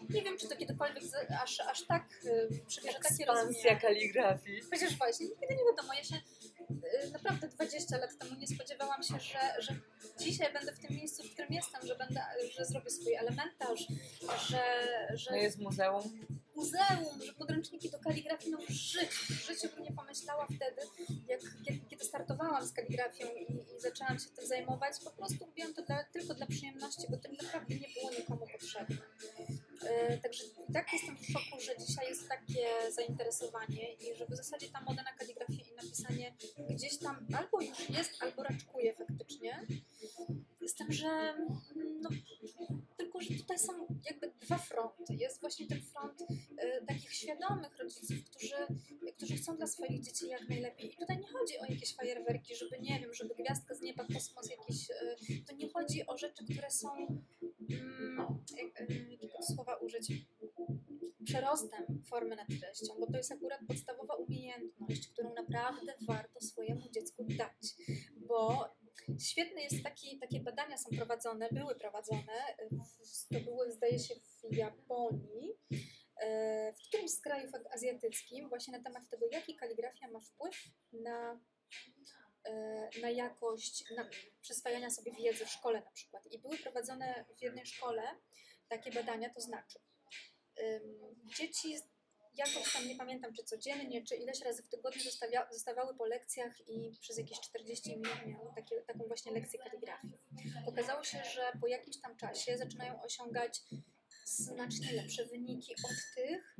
[0.10, 1.04] nie wiem, czy to kiedykolwiek
[1.44, 3.80] aż, aż tak y, przybierze takie Ekspansja rozmiary.
[3.82, 4.62] kaligrafii.
[4.62, 6.16] Chociaż właśnie, nigdy nie wiadomo, ja się
[7.14, 9.76] naprawdę 20 lat temu nie spodziewałam się, że, że
[10.20, 13.88] dzisiaj będę w tym miejscu, w którym jestem, że będę, że zrobię swój elementarz,
[14.50, 14.64] że,
[15.14, 16.26] że No jest muzeum.
[16.56, 20.82] muzeum, że podręczniki do kaligrafii, no w życiu, w życiu bym nie pomyślała wtedy,
[21.28, 21.42] jak,
[21.90, 26.04] kiedy, startowałam z kaligrafią i, i zaczęłam się tym zajmować, po prostu robiłam to dla,
[26.04, 28.98] tylko dla przyjemności, bo to naprawdę nie było nikomu potrzebne.
[29.90, 34.36] E, także i tak jestem w szoku, że dzisiaj jest takie zainteresowanie i że w
[34.36, 36.36] zasadzie ta moda na kaligrafię napisanie
[36.70, 39.66] gdzieś tam albo już jest, albo raczkuje faktycznie.
[40.68, 41.34] Z tym, że
[42.02, 42.10] no,
[42.98, 43.74] tylko, że tutaj są
[44.06, 45.16] jakby dwa fronty.
[45.16, 46.22] Jest właśnie ten front
[46.58, 48.56] e, takich świadomych rodziców, którzy,
[49.18, 50.94] którzy chcą dla swoich dzieci jak najlepiej.
[50.94, 54.50] I tutaj nie chodzi o jakieś fajerwerki, żeby nie wiem, żeby gwiazdka z nieba, kosmos
[54.50, 54.92] jakiś.
[54.92, 54.96] E,
[55.48, 57.22] to nie chodzi o rzeczy, które są.
[57.70, 58.40] Mm,
[58.80, 60.12] e, jakiego słowa użyć?
[61.26, 67.26] Przerostem formy nad treścią, bo to jest akurat podstawowa umiejętność, którą naprawdę warto swojemu dziecku
[67.30, 67.76] dać,
[68.16, 68.70] bo
[69.20, 72.56] Świetne jest taki, takie badania są prowadzone, były prowadzone,
[73.34, 75.54] to były zdaje się w Japonii,
[76.22, 81.40] e, w którymś z krajów azjatyckich, właśnie na temat tego, jaki kaligrafia ma wpływ na,
[82.44, 84.10] e, na jakość na
[84.42, 86.26] przyswajania sobie wiedzy w szkole na przykład.
[86.32, 88.02] I były prowadzone w jednej szkole
[88.68, 89.80] takie badania, to znaczy
[91.38, 91.76] dzieci
[92.38, 96.70] jakoś tam nie pamiętam, czy codziennie, czy ileś razy w tygodniu zostawia, zostawały po lekcjach
[96.70, 100.14] i przez jakieś 40 minut miały takie, taką właśnie lekcję kaligrafii.
[100.68, 103.62] Okazało się, że po jakimś tam czasie zaczynają osiągać
[104.26, 106.56] znacznie lepsze wyniki od tych,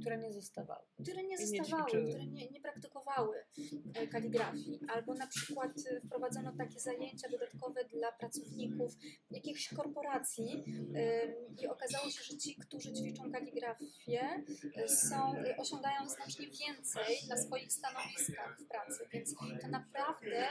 [0.00, 0.86] które nie zostawały.
[1.02, 2.08] które nie nie zostawały, ćwiczyły.
[2.08, 3.36] które nie, nie praktykowały
[3.94, 4.80] e, kaligrafii.
[4.88, 8.92] Albo na przykład e, wprowadzono takie zajęcia dodatkowe dla pracowników
[9.30, 14.44] jakichś korporacji em, i okazało się, że ci, którzy ćwiczą kaligrafię,
[14.76, 19.06] e, są, e, osiągają znacznie więcej na swoich stanowiskach w pracy.
[19.12, 20.48] Więc to naprawdę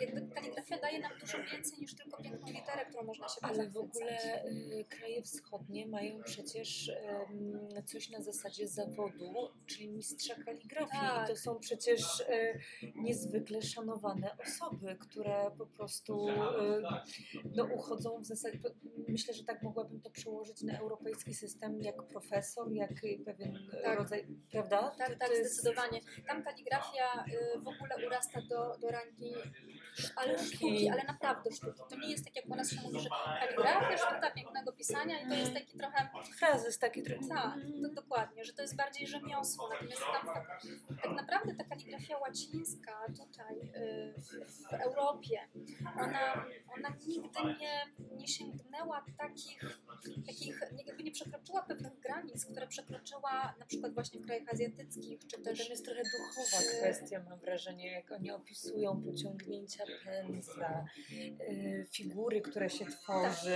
[0.00, 3.76] jakby kaligrafia daje nam dużo więcej niż tylko piękną literę, którą można się Ale w
[3.76, 7.68] ogóle y, kraje wschodnie mają przecież em,
[8.10, 9.34] na zasadzie zawodu,
[9.66, 10.90] czyli mistrza kaligrafii.
[11.00, 11.24] Tak.
[11.28, 12.60] I to są przecież y,
[12.94, 16.34] niezwykle szanowane osoby, które po prostu y,
[17.56, 18.58] no, uchodzą w zasadzie.
[19.08, 22.90] Myślę, że tak mogłabym to przełożyć na europejski system, jak profesor, jak
[23.24, 23.98] pewien Tak.
[23.98, 24.90] rodzaj, prawda?
[24.98, 26.00] Tak, tak, jest- zdecydowanie.
[26.26, 27.24] Tam kaligrafia
[27.56, 29.34] y, w ogóle urasta do, do rangi
[30.16, 30.88] ale Sztuki.
[30.90, 31.80] ale naprawdę sztuki.
[31.90, 33.08] To nie jest tak, jak u nas się mówi, że
[33.40, 36.08] kaligrafia, sztuka pięknego pisania i to jest taki trochę,
[36.38, 37.28] Frazes taki trochę.
[37.28, 39.68] tak, to dokładnie, że to jest bardziej rzemiosło.
[39.68, 40.62] Natomiast tam tak,
[41.02, 45.38] tak naprawdę ta kaligrafia łacińska tutaj y, w, w Europie,
[45.96, 46.44] ona,
[46.76, 49.60] ona nigdy nie, nie sięgnęła takich,
[50.26, 55.20] takich, nie- jakby nie przekroczyła pewnych granic, które przekroczyła na przykład właśnie w krajach azjatyckich,
[55.26, 60.84] czy To też też jest trochę duchowa kwestia, mam wrażenie, jak oni opisują pociągnięcia pędzla,
[61.10, 63.54] y, figury, które się tworzy,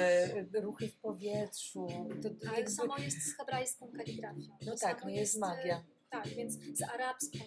[0.54, 1.86] y, ruchy w powietrzu.
[2.22, 4.58] To, to Ale jakby, samo jest z hebrajską kaligrafią.
[4.66, 5.84] no tak, no jest magia.
[6.10, 7.38] Tak, więc z arabską.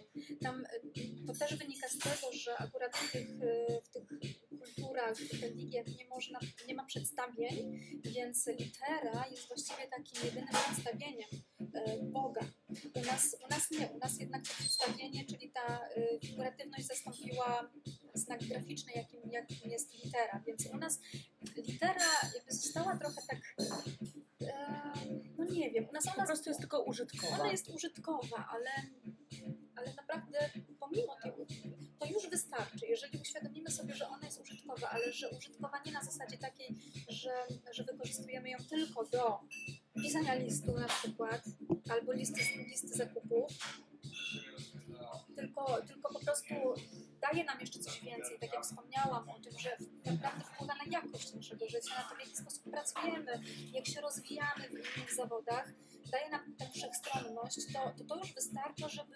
[0.42, 0.66] Tam
[0.98, 4.04] y, to też wynika z tego, że akurat w tych, y, w tych
[4.86, 11.30] kulturach, religiach nie można, nie ma przedstawień, więc litera jest właściwie takim jedynym przedstawieniem
[11.62, 12.42] y, Boga.
[12.94, 17.70] U nas, u nas nie, u nas jednak to przedstawienie, czyli ta y, figuratywność zastąpiła
[18.14, 20.44] znak graficzny, jakim, jakim jest litera.
[20.48, 21.00] Więc u nas
[21.58, 23.40] litera jakby została trochę tak,
[24.42, 24.94] e,
[25.38, 27.40] no nie wiem, u nas Po ona prostu jest tylko użytkowa.
[27.40, 28.70] ona jest użytkowa, ale,
[29.76, 31.46] ale naprawdę pomimo tego,
[32.00, 36.04] to już wystarczy, jeżeli uświadomimy sobie, że ona jest użytkowa, ale że użytkowa nie na
[36.04, 36.76] zasadzie takiej,
[37.10, 37.34] że,
[37.72, 39.40] że wykorzystujemy ją tylko do
[40.02, 41.42] pisania listu na przykład,
[41.90, 43.52] albo listy, listy zakupów,
[45.36, 46.54] tylko, tylko po prostu
[47.22, 51.34] daje nam jeszcze coś więcej, tak jak wspomniałam o tym, że naprawdę wpływa na jakość
[51.34, 53.40] naszego życia, na to w jaki sposób pracujemy,
[53.74, 55.74] jak się rozwijamy w innych zawodach,
[56.12, 59.16] daje nam tę wszechstronność, to, to to już wystarcza, żeby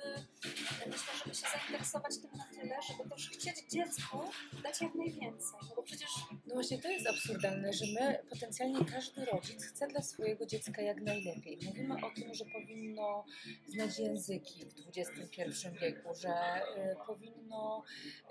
[0.86, 4.18] myślę, żeby się zainteresować tym na tyle, żeby też chcieć dziecku
[4.64, 6.10] dać jak najwięcej, no bo przecież
[6.48, 11.02] No właśnie to jest absurdalne, że my, potencjalnie każdy rodzic chce dla swojego dziecka jak
[11.02, 11.60] najlepiej.
[11.66, 13.26] Mówimy o tym, że powinno
[13.68, 17.84] znać języki w XXI wieku, że y, powinno,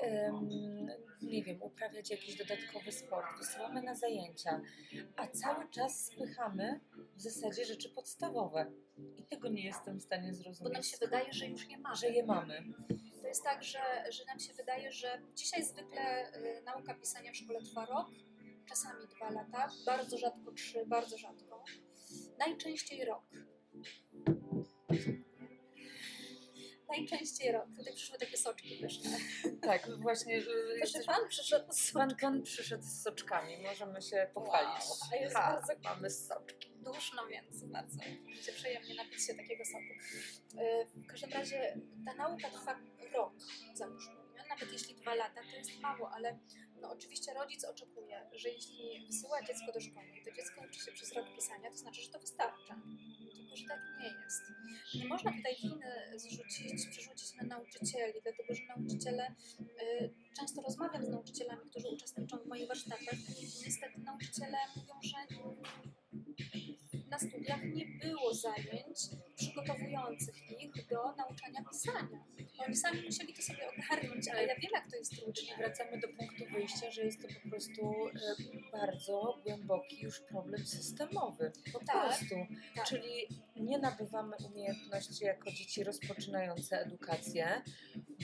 [0.03, 0.89] ym,
[1.23, 4.61] nie wiem, uprawiać jakiś dodatkowy sport, wysyłamy na zajęcia,
[5.17, 6.81] a cały czas spychamy
[7.17, 8.48] w zasadzie rzeczy podstawowe.
[9.17, 10.73] I tego nie jestem w stanie bo zrozumieć.
[10.73, 11.97] nam się wydaje, że już nie mamy.
[11.97, 12.63] że je mamy.
[13.23, 13.79] To jest tak, że,
[14.11, 18.07] że nam się wydaje, że dzisiaj zwykle y, nauka pisania w szkole trwa rok,
[18.69, 21.65] czasami dwa lata, bardzo rzadko trzy, bardzo rzadko.
[22.39, 23.23] Najczęściej rok.
[26.89, 27.67] Najczęściej rok.
[27.77, 29.11] Tutaj przyszły takie soczki pyszne.
[29.63, 30.43] Tak, właśnie.
[30.43, 34.85] Proszę jesteśmy- pan przyszedł z Pan, pan przyszedł z soczkami, możemy się pochwalić.
[34.89, 36.71] Wow, a jest Ha, bardzo- mamy soczki.
[36.77, 39.95] duszno, więc bardzo będzie przyjemnie napić się takiego soku.
[40.59, 42.79] E, W każdym razie ta nauka trwa
[43.15, 43.33] rok,
[43.75, 44.15] załóżmy.
[44.49, 46.39] Nawet jeśli dwa lata, to jest mało, ale
[46.81, 50.93] no oczywiście rodzic oczekuje, że jeśli wysyła dziecko do szkoły i to dziecko uczy się
[50.93, 52.77] przez rok pisania, to znaczy, że to wystarcza.
[53.59, 54.43] Że tak nie jest.
[54.95, 55.87] Nie można tutaj winy
[56.17, 62.47] zrzucić, przerzucić na nauczycieli, dlatego że nauczyciele, y, często rozmawiam z nauczycielami, którzy uczestniczą w
[62.47, 65.17] moich warsztatach i niestety nauczyciele mówią, że
[67.11, 68.99] na studiach nie było zajęć
[69.39, 72.25] przygotowujących ich do nauczania pisania.
[72.67, 75.57] Oni sami musieli to sobie ogarnąć, a ja wiem, jak to jest Czyli trudne.
[75.57, 81.53] wracamy do punktu wyjścia, że jest to po prostu e, bardzo głęboki już problem systemowy.
[81.73, 82.35] Po Tak, prostu.
[82.75, 82.87] tak.
[82.87, 87.63] Czyli nie nabywamy umiejętności jako dzieci rozpoczynające edukację,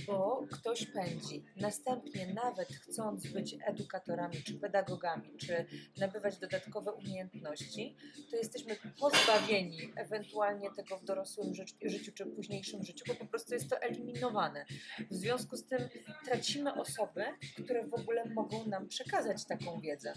[0.06, 1.44] bo ktoś pędzi.
[1.56, 5.66] Następnie, nawet chcąc być edukatorami, czy pedagogami, czy
[5.98, 7.96] nabywać dodatkowe umiejętności,
[8.30, 13.54] to jesteśmy pozbawieni ewentualnie tego w dorosłym życiu, życiu czy późniejszym życiu, bo po prostu
[13.54, 14.66] jest to eliminowane.
[15.10, 15.88] W związku z tym
[16.24, 17.24] tracimy osoby,
[17.64, 20.12] które w ogóle mogą nam przekazać taką wiedzę.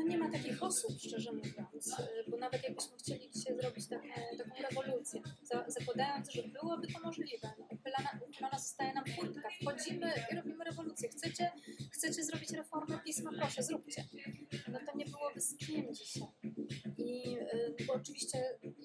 [0.00, 4.08] No nie ma takich osób, szczerze mówiąc, y, bo nawet jakbyśmy chcieli dzisiaj zrobić taką,
[4.38, 10.36] taką rewolucję, za, zakładając, że byłoby to możliwe, no, uchylana, zostaje nam furtka, wchodzimy i
[10.36, 11.08] robimy rewolucję.
[11.08, 11.52] Chcecie,
[11.92, 13.30] chcecie zrobić reformę pisma?
[13.38, 14.04] Proszę, zróbcie.
[14.72, 16.28] No to nie byłoby z kim dzisiaj.
[16.98, 18.38] I y, bo oczywiście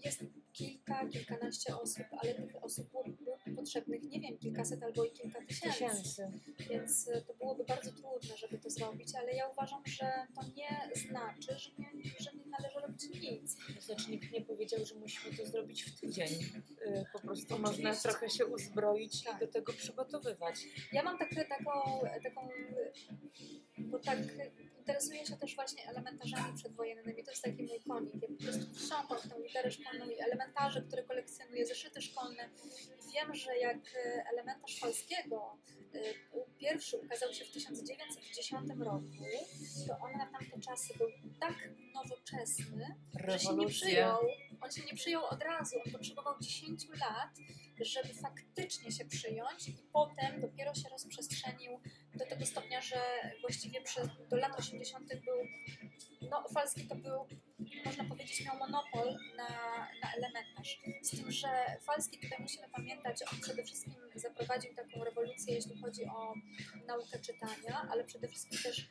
[0.06, 3.16] jest kilka, kilkanaście osób, ale tych osób byłoby
[3.56, 5.70] potrzebnych, nie wiem, kilkaset albo i kilka tysięcy.
[5.70, 6.32] Tysięcy.
[6.70, 10.90] Więc y, to byłoby bardzo trudne, żeby to zrobić, ale ja uważam, że to nie
[11.10, 13.58] znaczy, że nie, że nie należy robić nic.
[13.76, 16.28] To znaczy nikt nie powiedział, że musimy to zrobić w tydzień.
[16.28, 17.84] Y, Po prostu Oczywiście.
[17.84, 19.36] można trochę się uzbroić Tak.
[19.38, 20.56] i do tego przygotowywać.
[20.92, 21.72] Ja mam takie, taką,
[22.24, 22.50] taką,
[23.78, 24.18] bo tak
[24.78, 27.24] interesuję się też właśnie elementarzami przedwojennymi.
[27.24, 28.14] To jest taki mój konik.
[28.22, 32.50] Ja po prostu wsiąkam w tę literę szkolną i elementarze, które kolekcjonuję, zeszyty szkolne.
[33.14, 35.58] Wiem, że jak e, elementarz Falskiego
[35.94, 36.00] e,
[36.58, 39.06] pierwszy ukazał się w 1910 roku,
[39.88, 41.08] to on na tamte czasy był
[41.40, 43.88] tak nowoczesny, że się nie Rewolucja.
[43.88, 44.20] przyjął.
[44.62, 47.30] On się nie przyjął od razu, on potrzebował 10 lat,
[47.82, 51.80] żeby faktycznie się przyjąć i potem dopiero się rozprzestrzenił
[52.16, 52.98] do tego stopnia, że
[53.42, 55.08] właściwie przez, do lat 80.
[55.08, 55.36] był,
[56.32, 57.28] no Falski to był,
[57.86, 59.50] można powiedzieć, miał monopol na,
[60.02, 60.82] na elementarz.
[61.02, 61.48] Z tym, że
[61.82, 66.34] Falski, tutaj musimy pamiętać, on przede wszystkim zaprowadził taką rewolucję, jeśli chodzi o
[66.88, 68.90] naukę czytania, ale przede wszystkim też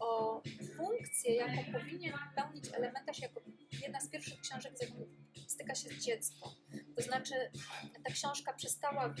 [0.00, 0.42] o
[0.76, 3.40] funkcję, jaką powinien pełnić elementarz jako
[3.82, 5.06] jedna z pierwszych książek, z jaką
[5.46, 6.54] styka się dziecko.
[6.96, 7.34] To znaczy,
[8.04, 8.23] ta książka
[8.56, 9.14] przestała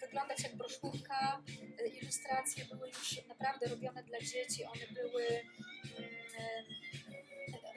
[0.00, 1.42] wyglądać jak broszurka,
[1.80, 5.26] y, ilustracje były już naprawdę robione dla dzieci, one były.
[5.26, 5.46] mm,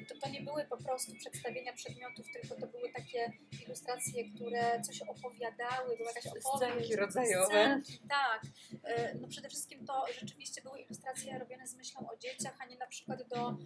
[0.08, 3.32] To, to nie były po prostu przedstawienia przedmiotów, tylko to były takie
[3.66, 6.76] ilustracje, które coś opowiadały, była jakaś opowieść.
[6.76, 7.46] Scenki rodzajowe.
[7.46, 8.42] Scenki, tak.
[8.74, 12.78] Y, No przede wszystkim to rzeczywiście były ilustracje robione z myślą o dzieciach, a nie
[12.78, 13.58] na przykład do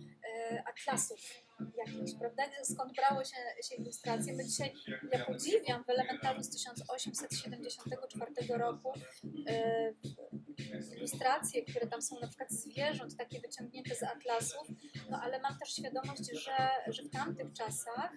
[0.65, 1.19] atlasów
[1.77, 2.43] jakichś, prawda?
[2.63, 3.37] Skąd brały się,
[3.69, 4.33] się ilustracje?
[4.33, 4.73] My dzisiaj,
[5.11, 8.93] ja podziwiam w elementarzu z 1874 roku
[9.47, 9.93] e,
[10.97, 14.67] ilustracje, które tam są na przykład zwierząt, takie wyciągnięte z atlasów,
[15.09, 18.11] no ale mam też świadomość, że, że w tamtych czasach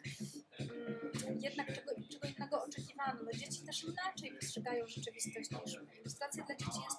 [0.60, 3.20] mm, jednak czego, czego innego oczekiwano.
[3.24, 5.96] No, dzieci też inaczej postrzegają rzeczywistość niż my.
[6.00, 6.95] Ilustracja dla dzieci jest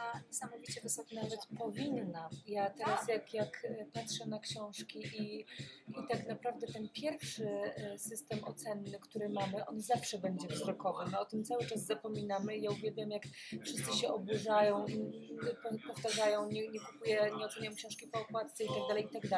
[0.00, 2.30] na niesamowicie wysokim Nawet powinna.
[2.46, 5.40] Ja teraz jak, jak e, patrzę na książki i,
[5.88, 11.10] i tak naprawdę ten pierwszy e, system ocenny, który mamy, on zawsze będzie wzrokowy.
[11.10, 12.58] My o tym cały czas zapominamy.
[12.58, 13.22] Ja uwielbiam, jak
[13.62, 14.86] wszyscy się oburzają,
[15.86, 19.30] powtarzają, nie, nie kupuję, nie oceniam książki po okładce i tak dalej, i tak.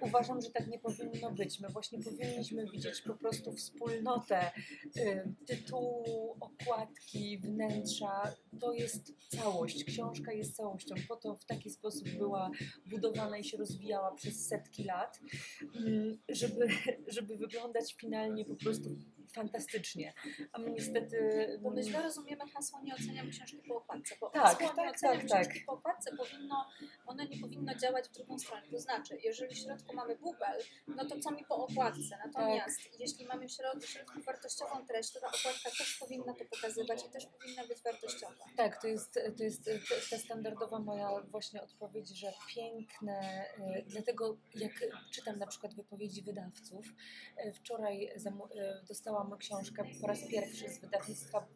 [0.00, 1.60] Uważam, że tak nie powinno być.
[1.60, 4.50] My właśnie powinniśmy widzieć po prostu wspólnotę
[4.96, 8.34] y, tytułu, okładki, wnętrza.
[8.60, 9.61] To jest całość.
[9.66, 10.94] Książka jest całością.
[11.08, 12.50] Po to w taki sposób była
[12.86, 15.20] budowana i się rozwijała przez setki lat,
[15.74, 16.68] mm, żeby,
[17.08, 18.96] żeby wyglądać finalnie po prostu
[19.32, 20.14] fantastycznie.
[20.52, 21.18] A my niestety...
[21.62, 24.90] Bo my źle rozumiemy hasło nie oceniam książki po okładce, bo Tak, hasło tak, nie
[24.90, 25.40] oceniam tak, tak.
[25.42, 26.68] książki po okładce powinno,
[27.06, 28.62] ono nie powinno działać w drugą stronę.
[28.70, 32.18] To znaczy, jeżeli w środku mamy bubel, no to co mi po okładce?
[32.26, 36.44] Natomiast jeśli mamy w środku, w środku wartościową treść, to ta okładka też powinna to
[36.44, 38.44] pokazywać i też powinna być wartościowa.
[38.56, 39.70] Tak, to jest, to jest
[40.10, 43.20] ta standardowa moja właśnie odpowiedź, że piękne,
[43.58, 44.72] e, dlatego jak
[45.12, 46.86] czytam na przykład wypowiedzi wydawców,
[47.36, 48.48] e, wczoraj zamu-
[49.22, 51.46] dostałam książkę po raz pierwszy z wydawnictwa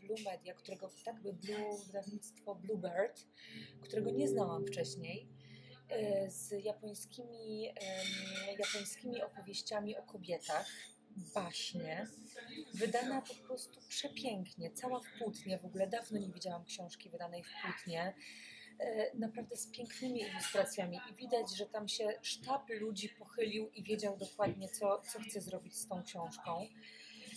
[0.00, 3.26] Blue Media, którego tak by Blue, wydawnictwo Bluebird,
[3.80, 5.28] którego nie znałam wcześniej,
[5.88, 7.68] e, z japońskimi,
[8.58, 10.66] japońskimi opowieściami o kobietach,
[11.34, 12.06] baśnie,
[12.74, 17.48] wydana po prostu przepięknie, cała w płótnie, w ogóle dawno nie widziałam książki wydanej w
[17.62, 18.14] płótnie.
[18.80, 24.16] E, naprawdę z pięknymi ilustracjami i widać, że tam się sztab ludzi pochylił i wiedział
[24.16, 26.66] dokładnie, co, co chce zrobić z tą książką.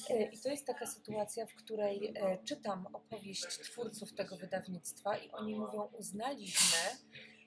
[0.09, 5.31] E, I to jest taka sytuacja, w której e, czytam opowieść twórców tego wydawnictwa i
[5.31, 6.77] oni mówią, uznaliśmy,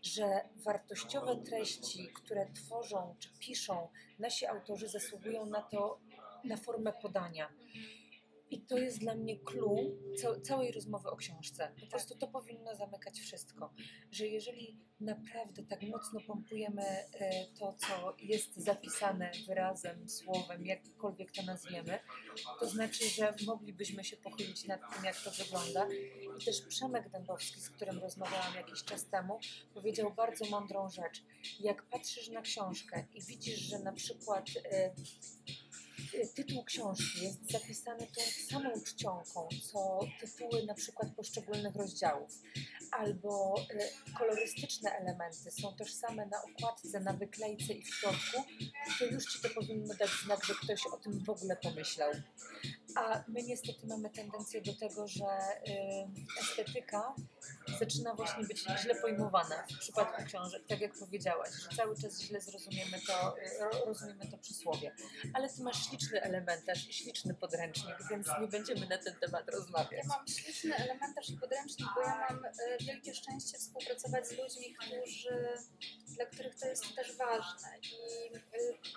[0.02, 3.88] że wartościowe treści, które tworzą czy piszą
[4.18, 6.00] nasi autorzy zasługują na to,
[6.44, 7.48] na formę podania.
[8.50, 9.76] I to jest dla mnie clue
[10.16, 11.72] ca- całej rozmowy o książce.
[11.80, 13.72] Po prostu to powinno zamykać wszystko.
[14.10, 21.42] Że jeżeli naprawdę tak mocno pompujemy e, to, co jest zapisane wyrazem, słowem, jakkolwiek to
[21.42, 21.98] nazwiemy,
[22.60, 25.88] to znaczy, że moglibyśmy się pochylić nad tym, jak to wygląda.
[26.40, 29.38] I też Przemek Dębowski, z którym rozmawiałam jakiś czas temu,
[29.74, 31.22] powiedział bardzo mądrą rzecz.
[31.60, 34.94] Jak patrzysz na książkę i widzisz, że na przykład e,
[36.34, 42.30] tytuł książki jest zapisany tą samą czcionką, co tytuły na przykład poszczególnych rozdziałów,
[42.90, 43.88] albo e,
[44.18, 48.44] kolorystyczne elementy są tożsame na okładce, na wyklejce i w środku,
[48.98, 52.12] to już ci to powinno dać znak, że ktoś o tym w ogóle pomyślał.
[52.96, 57.14] A my niestety mamy tendencję do tego, że y, estetyka
[57.80, 62.40] zaczyna właśnie być źle pojmowana w przypadku książek, tak jak powiedziałaś, że cały czas źle
[62.40, 64.94] zrozumiemy to, y, ro- rozumiemy to przysłowie.
[65.34, 69.92] Ale ty masz śliczny elementarz i śliczny podręcznik, więc nie będziemy na ten temat rozmawiać.
[69.92, 74.74] Ja mam śliczny elementarz i podręcznik, bo ja mam e, wielkie szczęście współpracować z ludźmi,
[74.74, 75.48] którzy,
[76.16, 77.68] dla których to jest też ważne.
[77.82, 78.30] I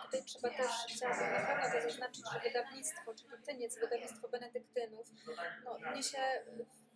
[0.03, 5.07] tutaj trzeba też, chciałabym na pewno to zaznaczyć, że wydawnictwo, czyli Tyniec, wydawnictwo Benedyktynów,
[5.65, 6.17] no, mnie się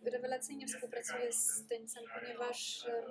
[0.04, 3.02] rewelacyjnie współpracuje z Tyńcem, ponieważ e,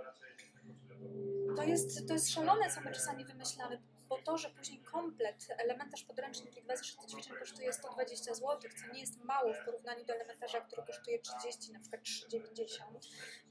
[1.55, 6.03] to jest, to jest szalone, co my czasami wymyślamy, bo to, że później komplet, elementarz
[6.03, 10.13] podręcznik i dwa zeszyty ćwiczeń kosztuje 120 zł, co nie jest mało w porównaniu do
[10.13, 12.77] elementarza, który kosztuje 30, na przykład 3,90,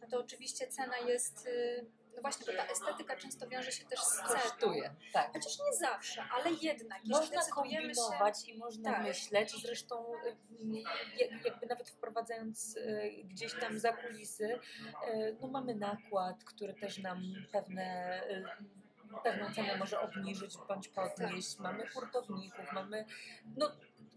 [0.01, 1.87] no to oczywiście cena jest, y,
[2.17, 4.29] no właśnie, bo ta estetyka często wiąże się też z ceną.
[4.41, 5.33] Kosztuje, tak.
[5.33, 8.01] Chociaż nie zawsze, ale jednak, jeśli Można decydujemy się...
[8.01, 9.03] kombinować i można Tak.
[9.03, 10.37] myśleć, zresztą y,
[11.19, 14.59] jak- jakby nawet wprowadzając y, gdzieś tam za kulisy,
[15.09, 18.45] y, no mamy nakład, który też nam pewne, y,
[19.25, 23.05] pewną cenę może obniżyć bądź podnieść, mamy hurtowników, mamy,
[23.57, 23.71] no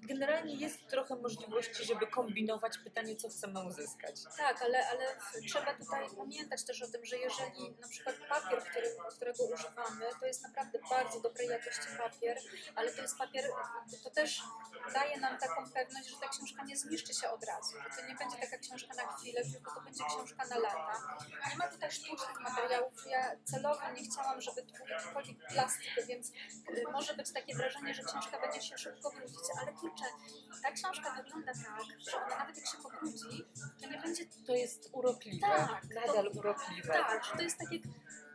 [0.08, 4.16] generalnie jest trochę możliwości, żeby kombinować pytanie, co chcemy uzyskać.
[4.38, 5.06] Tak, ale, ale
[5.50, 10.26] trzeba tutaj pamiętać też o tym, że jeżeli na przykład papier, który, którego używamy, to
[10.26, 12.38] jest naprawdę bardzo dobrej jakości papier,
[12.76, 13.46] ale to jest papier,
[14.04, 14.42] to też
[14.94, 18.16] daje nam taką pewność, że ta książka nie zniszczy się od razu, że to nie
[18.16, 21.18] będzie taka książka na chwilę, tylko to będzie książka na lata.
[21.50, 26.32] Nie ma tutaj sztucznych materiałów, ja celowo nie chciałam, żeby tu był jakikolwiek plastik, więc
[26.92, 30.06] może być takie wrażenie, że książka będzie się szybko brudzić, ale kurczę,
[30.64, 33.46] ta książka wygląda tak, że ona nawet jak się pobrudzi,
[33.82, 36.94] to nie będzie To jest urokliwe, Tak, to- nadal urokliwe.
[36.94, 37.82] tak, że to jest tak jak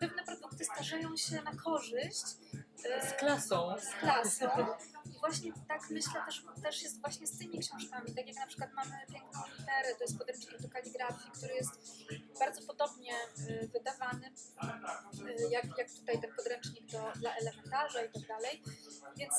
[0.00, 2.22] pewne produkty starzeją się na korzyść
[2.84, 3.74] e, Z klasą.
[3.80, 4.46] z klasą.
[5.06, 8.14] I właśnie tak myślę też, też jest właśnie z tymi książkami.
[8.14, 11.70] Tak jak na przykład mamy piękną literę, to jest podręcznik do kaligrafii, który jest
[12.38, 14.26] bardzo podobnie e, wydawany,
[14.62, 18.62] e, jak, jak tutaj ten podręcznik do, dla elementarza i tak dalej.
[19.16, 19.34] Więc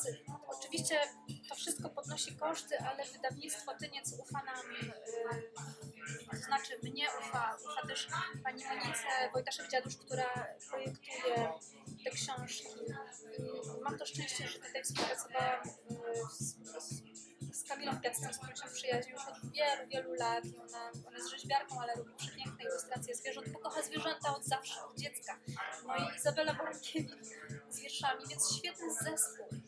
[0.48, 1.00] oczywiście
[1.50, 4.66] to wszystko podnosi koszty, ale wydawnictwo Tyniec ufa nam,
[5.32, 8.08] e, to znaczy mnie ufa, ufa też
[8.44, 11.54] pani Monice Wojtaszek-Dziadusz, która projektuje
[12.04, 12.68] te książki.
[13.78, 15.70] I Mam to szczęście, że tutaj współpracowałam y,
[16.40, 16.56] z,
[17.52, 20.46] z, Kamilą Piacką, z którą się przyjaźnię już od wielu, wielu lat.
[20.46, 24.86] I ona, ona jest rzeźbiarką, ale robi przepiękne ilustracje zwierząt, bo kocha zwierzęta od zawsze,
[24.86, 25.40] od dziecka.
[25.88, 27.26] No i Izabela Borkiewicz
[27.70, 29.59] z wierszami, więc świetny zespół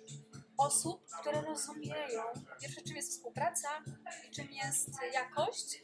[0.62, 3.68] osób, które rozumieją, po pierwsze, czym jest współpraca
[4.28, 5.84] i czym jest jakość.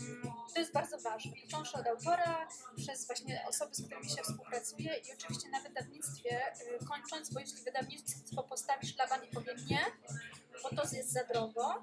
[0.00, 1.32] Mm, To jest bardzo ważne.
[1.44, 6.42] Począwszy od autora, przez właśnie osoby, z którymi się współpracuje i oczywiście na wydawnictwie,
[6.82, 9.80] y, kończąc, bo jeśli wydawnictwo postawi szlaban i powie nie,
[10.62, 11.82] bo to jest za drogo,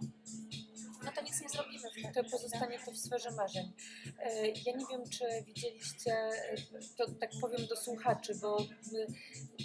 [1.06, 1.90] no to nic nie zrobimy.
[2.14, 3.74] To pozostanie to w sferze marzeń.
[4.20, 6.56] E, Ja nie wiem, czy widzieliście, e,
[6.98, 8.66] to tak powiem do słuchaczy, bo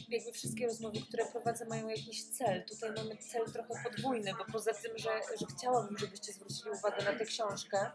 [0.09, 2.65] jakby wszystkie rozmowy, które prowadzę, mają jakiś cel.
[2.65, 5.11] Tutaj mamy cel trochę podwójny, bo poza tym, że,
[5.41, 7.91] że chciałabym, żebyście zwrócili uwagę na tę książkę,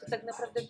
[0.00, 0.60] to tak naprawdę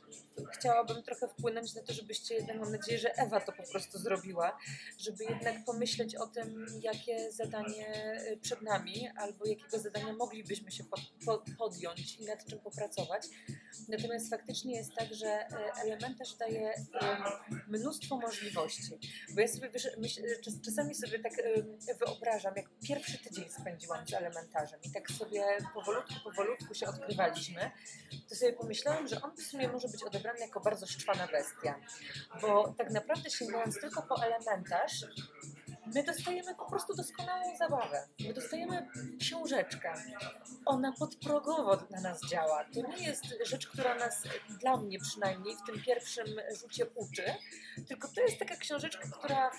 [0.53, 4.59] chciałabym trochę wpłynąć na to, żebyście jednak, mam nadzieję, że Ewa to po prostu zrobiła,
[4.99, 10.85] żeby jednak pomyśleć o tym, jakie zadanie e, przed nami, albo jakiego zadania moglibyśmy się
[10.85, 13.27] pod, po, podjąć i nad czym popracować.
[13.89, 17.23] Natomiast faktycznie jest tak, że e, elementarz daje em,
[17.69, 18.99] mnóstwo możliwości.
[19.35, 19.71] Bo ja sobie
[20.45, 25.45] czas, czasami sobie tak em, wyobrażam, jak pierwszy tydzień spędziłam z elementarzem i tak sobie
[25.75, 27.71] powolutku, powolutku się odkrywaliśmy,
[28.29, 31.81] to sobie pomyślałam, że on w sumie może być odebrany jako bardzo szczwana bestia.
[32.41, 35.05] Bo tak naprawdę sięgając tylko po elementarz,
[35.87, 38.09] my dostajemy po prostu doskonałą zabawę.
[38.21, 38.89] My dostajemy
[39.21, 39.95] książeczkę.
[40.67, 42.65] Ona podprogowo na nas działa.
[42.65, 44.23] To nie jest rzecz, która nas,
[44.61, 46.27] dla mnie przynajmniej, w tym pierwszym
[46.61, 47.25] rzucie uczy,
[47.89, 49.51] tylko to jest taka książeczka, która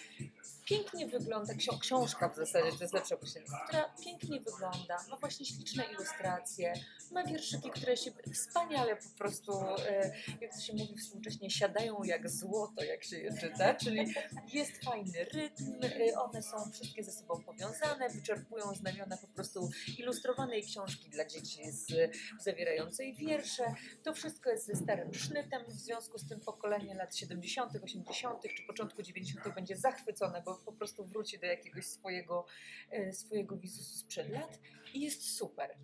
[0.66, 5.45] pięknie wygląda, ksią- książka w zasadzie, to jest lepsze określenie, która pięknie wygląda, ma właśnie
[5.45, 6.74] śliczne ilustracje,
[7.11, 10.11] ma wierszyki, które się wspaniale po prostu, e,
[10.41, 14.13] jak to się mówi współcześnie, siadają jak złoto, jak się je czyta, czyli
[14.53, 20.63] jest fajny rytm, e, one są wszystkie ze sobą powiązane, wyczerpują znamiona po prostu ilustrowanej
[20.63, 23.63] książki dla dzieci z, zawierającej wiersze.
[24.03, 28.63] To wszystko jest ze starym sznytem, w związku z tym pokolenie lat 70., 80., czy
[28.68, 29.55] początku 90.
[29.55, 32.45] będzie zachwycone, bo po prostu wróci do jakiegoś swojego,
[32.91, 34.59] e, swojego wizusu sprzed lat
[34.93, 35.77] i jest super.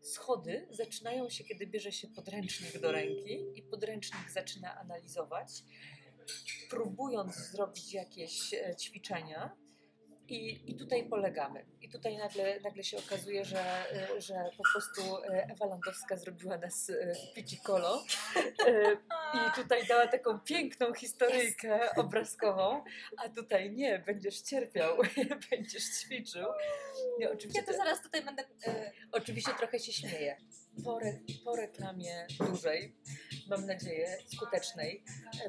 [0.00, 5.64] Schody zaczynają się, kiedy bierze się podręcznik do ręki i podręcznik zaczyna analizować,
[6.70, 9.56] próbując zrobić jakieś e, ćwiczenia.
[10.28, 11.64] I, I tutaj polegamy.
[11.82, 13.84] I tutaj nagle, nagle się okazuje, że,
[14.18, 18.04] że po prostu e, Ewa Landowska zrobiła nas e, w Piccolo
[18.66, 18.92] e,
[19.34, 22.84] i tutaj dała taką piękną historyjkę obrazkową,
[23.16, 24.96] a tutaj nie, będziesz cierpiał,
[25.50, 26.46] będziesz ćwiczył.
[27.18, 28.44] Nie, oczywiście, Ja to zaraz tutaj będę...
[29.12, 30.36] oczywiście trochę się śmieję.
[30.84, 32.96] Po, re, po reklamie dużej,
[33.50, 35.04] mam nadzieję skutecznej,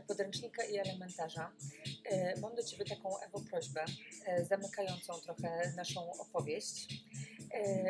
[0.07, 1.51] podręcznika i elementarza,
[2.41, 3.85] mam do Ciebie taką, Ewo, prośbę,
[4.25, 7.03] e, zamykającą trochę naszą opowieść.
[7.53, 7.89] E,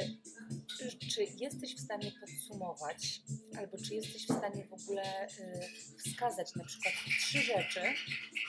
[1.13, 3.21] Czy jesteś w stanie podsumować,
[3.57, 5.27] albo czy jesteś w stanie w ogóle e,
[5.97, 7.81] wskazać na przykład trzy rzeczy,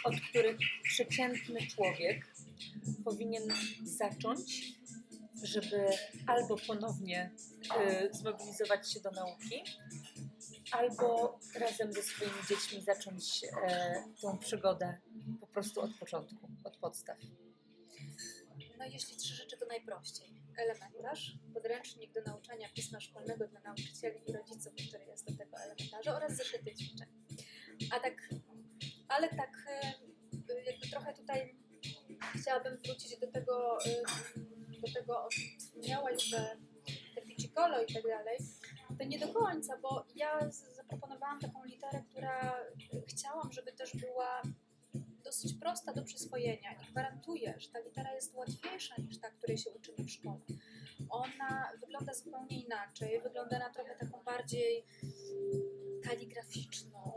[0.05, 2.35] od których przeciętny człowiek
[3.05, 3.43] powinien
[3.85, 4.73] zacząć,
[5.43, 5.87] żeby
[6.27, 7.31] albo ponownie
[8.13, 9.63] zmobilizować się do nauki,
[10.73, 14.99] albo razem ze swoimi dziećmi zacząć e, tą przygodę
[15.41, 17.17] po prostu od początku, od podstaw.
[18.79, 20.43] No jeśli trzy rzeczy, to najprościej.
[20.57, 26.17] Elementarz, podręcznik do nauczania pisma szkolnego dla nauczycieli i rodziców, który jest do tego elementarza
[26.17, 27.09] oraz zeszyty ćwiczeń.
[27.93, 28.29] A tak,
[29.09, 29.93] ale tak e,
[30.67, 31.57] jakby trochę tutaj
[32.41, 34.03] chciałabym wrócić do tego, e,
[34.81, 36.57] do tego o czym wspomniałaś, że
[37.15, 38.39] te piccolo i tak dalej,
[38.99, 42.57] to nie do końca, bo ja zaproponowałam taką literę, która
[43.09, 44.43] chciałam, żeby też była
[45.25, 49.71] dosyć prosta do przyswojenia i gwarantuję, że ta litera jest łatwiejsza niż ta, której się
[49.71, 50.41] uczymy w szkole.
[51.11, 54.85] Ona wygląda zupełnie inaczej, wygląda na trochę taką bardziej
[56.05, 57.13] kaligraficzną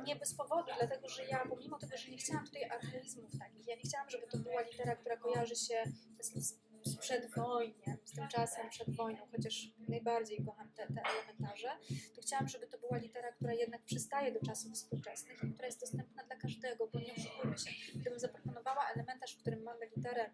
[0.00, 3.66] i nie bez powodu, dlatego że ja, pomimo tego, że nie chciałam tutaj archaizmów takich,
[3.66, 5.84] ja nie chciałam, żeby to była litera, która kojarzy się
[6.20, 11.68] z, z przedwojniem, z tym czasem przed wojną, chociaż najbardziej kocham te, te elementarze,
[12.14, 15.80] to chciałam, żeby to była litera, która jednak przystaje do czasów współczesnych i która jest
[15.80, 17.70] dostępna dla każdego, bo nie oszukujmy się.
[17.94, 20.30] Gdybym zaproponowała elementarz, w którym mamy literę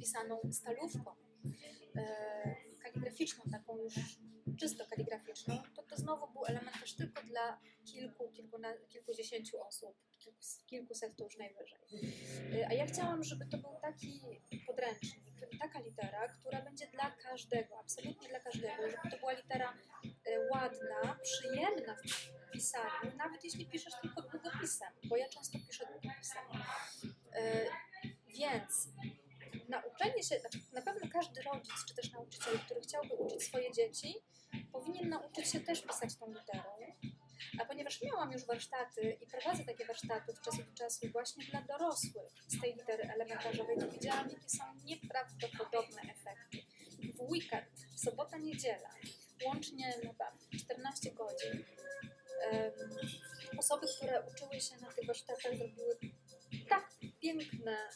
[0.00, 1.10] pisaną stalówką,
[1.96, 3.94] e, kaligraficzną, taką już
[4.58, 11.16] czysto kaligraficzną, to to znowu był elementarz tylko dla kilku, kilkuna, kilkudziesięciu osób, kilku, kilkuset
[11.16, 11.78] to już najwyżej.
[12.52, 14.20] E, A ja chciałam, żeby to był taki
[14.66, 15.24] podręcznik,
[15.60, 19.74] taka litera, która będzie dla każdego, absolutnie dla każdego, żeby to była litera
[20.26, 26.44] e, ładna, przyjemna w pisaniu, nawet jeśli piszesz tylko długopisem, bo ja często piszę długopisem.
[27.32, 27.66] E,
[28.28, 28.88] Więc
[29.70, 34.14] nauczenie się, znaczy na pewno każdy rodzic czy też nauczyciel, który chciałby uczyć swoje dzieci,
[34.72, 36.70] powinien nauczyć się też pisać tą literą.
[37.60, 41.62] A ponieważ miałam już warsztaty i prowadzę takie warsztaty od czasu do czasu właśnie dla
[41.62, 46.58] dorosłych z tej litery elementarzowej, to widziałam, jakie są nieprawdopodobne efekty.
[47.14, 48.90] W weekend, sobota, niedziela,
[49.46, 51.64] łącznie chyba 14 godzin,
[52.50, 52.72] em,
[53.58, 55.98] osoby, które uczyły się na tych warsztatach, zrobiły
[56.68, 56.90] tak
[57.20, 57.88] piękne,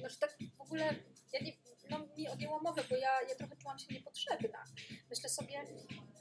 [0.00, 0.94] znaczy tak w ogóle,
[1.32, 1.52] ja nie,
[1.90, 4.64] no, mi odjęło mowę, bo ja, ja trochę czułam się niepotrzebna.
[5.10, 5.64] Myślę sobie,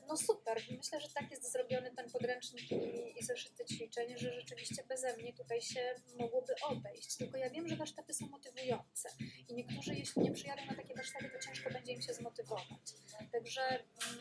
[0.07, 4.83] no super, myślę, że tak jest zrobiony ten podręcznik i, i zeszyty ćwiczeń, że rzeczywiście
[4.89, 7.15] beze mnie tutaj się mogłoby obejść.
[7.17, 9.09] Tylko ja wiem, że warsztaty są motywujące
[9.47, 12.93] i niektórzy, jeśli nie przyjadą na takie warsztaty, to ciężko będzie im się zmotywować.
[13.31, 13.61] Także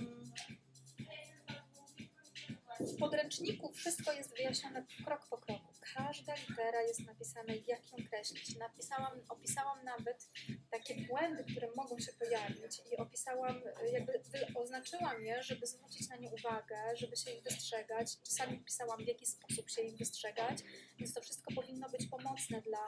[0.01, 0.33] mm,
[2.81, 5.73] w podręczniku wszystko jest wyjaśnione krok po kroku.
[5.95, 8.57] Każda litera jest napisana, jak ją kreślić.
[8.57, 10.29] Napisałam, opisałam nawet
[10.71, 13.63] takie błędy, które mogą się pojawić i opisałam,
[13.93, 14.21] jakby
[14.55, 18.21] oznaczyłam je, żeby zwrócić na nie uwagę, żeby się ich wystrzegać.
[18.23, 20.59] Czasami pisałam, w jaki sposób się ich wystrzegać,
[20.99, 22.87] więc to wszystko powinno być pomocne dla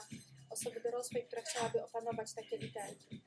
[0.51, 3.23] osoby dorosłej, która chciałaby opanować takie literki.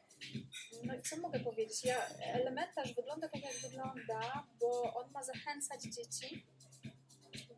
[0.84, 1.84] No i co mogę powiedzieć?
[1.84, 6.45] Ja, elementarz wygląda tak, jak wygląda, bo on ma zachęcać dzieci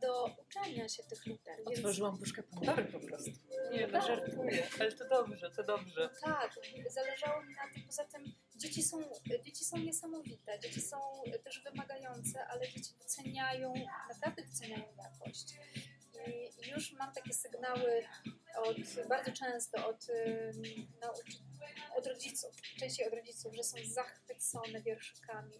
[0.01, 1.57] do uczenia się tych liter.
[1.67, 3.31] Więc, Otworzyłam puszkę Pandory po prostu.
[3.71, 4.07] Nie, no Tak.
[4.07, 6.09] żartuję, ale to dobrze, to dobrze.
[6.21, 6.55] tak,
[6.89, 7.83] zależało mi na tym.
[7.85, 8.97] Poza tym dzieci są,
[9.43, 10.97] dzieci są niesamowite, dzieci są
[11.43, 13.73] też wymagające, ale dzieci doceniają,
[14.09, 15.53] naprawdę doceniają jakość.
[16.75, 18.03] Już mam takie sygnały
[18.55, 20.07] od, bardzo często od,
[21.97, 25.59] od rodziców, częściej od rodziców, że są zachwycone wierszykami,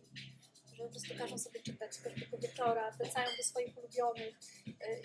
[0.78, 4.36] że po prostu każą sobie czytać każdego wieczora, wracają do swoich ulubionych.
[4.68, 5.01] Y,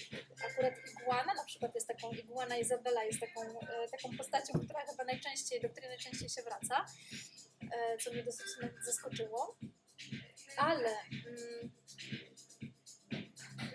[0.51, 5.05] Akurat Iguana na przykład jest taką, Iguana Izabela jest taką, y, taką postacią, która chyba
[5.05, 6.87] najczęściej, do której najczęściej się wraca,
[7.63, 8.47] y, co mnie dosyć
[8.85, 9.57] zaskoczyło.
[10.57, 11.73] Ale mm,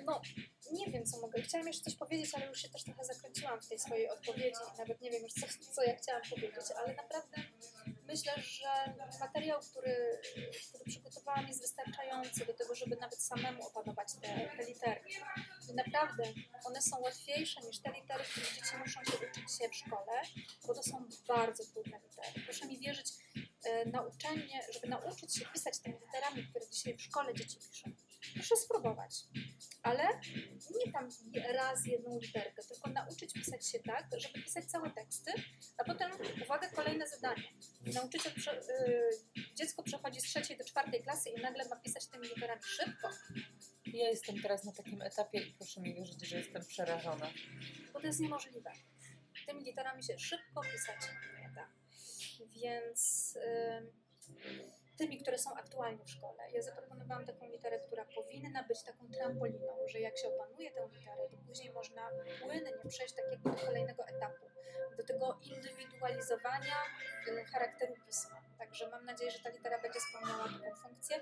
[0.05, 0.21] no,
[0.73, 1.41] nie wiem, co mogę.
[1.41, 5.01] Chciałam jeszcze coś powiedzieć, ale już się też trochę zakręciłam w tej swojej odpowiedzi nawet
[5.01, 7.37] nie wiem już, co, co ja chciałam powiedzieć, ale naprawdę
[8.07, 10.21] myślę, że materiał, który,
[10.69, 15.13] który przygotowałam jest wystarczający do tego, żeby nawet samemu opanować te, te literki.
[15.69, 16.23] I naprawdę
[16.65, 20.21] one są łatwiejsze niż te litery, które dzieci muszą się uczyć się w szkole,
[20.67, 22.45] bo to są bardzo trudne litery.
[22.45, 23.07] Proszę mi wierzyć,
[23.63, 27.91] e, nauczenie, żeby nauczyć się pisać tymi literami, które dzisiaj w szkole dzieci piszą.
[28.33, 29.15] Proszę spróbować.
[29.83, 30.03] Ale
[30.85, 31.09] nie tam
[31.53, 35.31] raz jedną literkę, tylko nauczyć pisać się tak, żeby pisać całe teksty,
[35.77, 36.11] a potem,
[36.43, 37.43] uwaga, kolejne zadanie.
[37.93, 39.09] Nauczyciel, y,
[39.55, 43.09] dziecko przechodzi z trzeciej do czwartej klasy i nagle ma pisać tymi literami szybko,
[43.85, 47.29] Ja jestem teraz na takim etapie i proszę mi wierzyć, że jestem przerażona.
[47.93, 48.71] bo to jest niemożliwe.
[49.47, 50.97] Tymi literami się szybko pisać
[51.41, 51.67] nie da.
[52.61, 53.33] Więc
[54.97, 56.43] tymi, które są aktualnie w szkole.
[56.53, 61.29] Ja zaproponowałam taką literę, która powinna być taką trampoliną, że jak się opanuje tę literę,
[61.31, 62.09] to później można
[62.41, 64.45] płynnie przejść takiego do kolejnego etapu,
[64.97, 66.75] do tego indywidualizowania
[67.53, 68.41] charakteru pisma.
[68.59, 71.19] Także mam nadzieję, że ta litera będzie spełniała taką funkcję.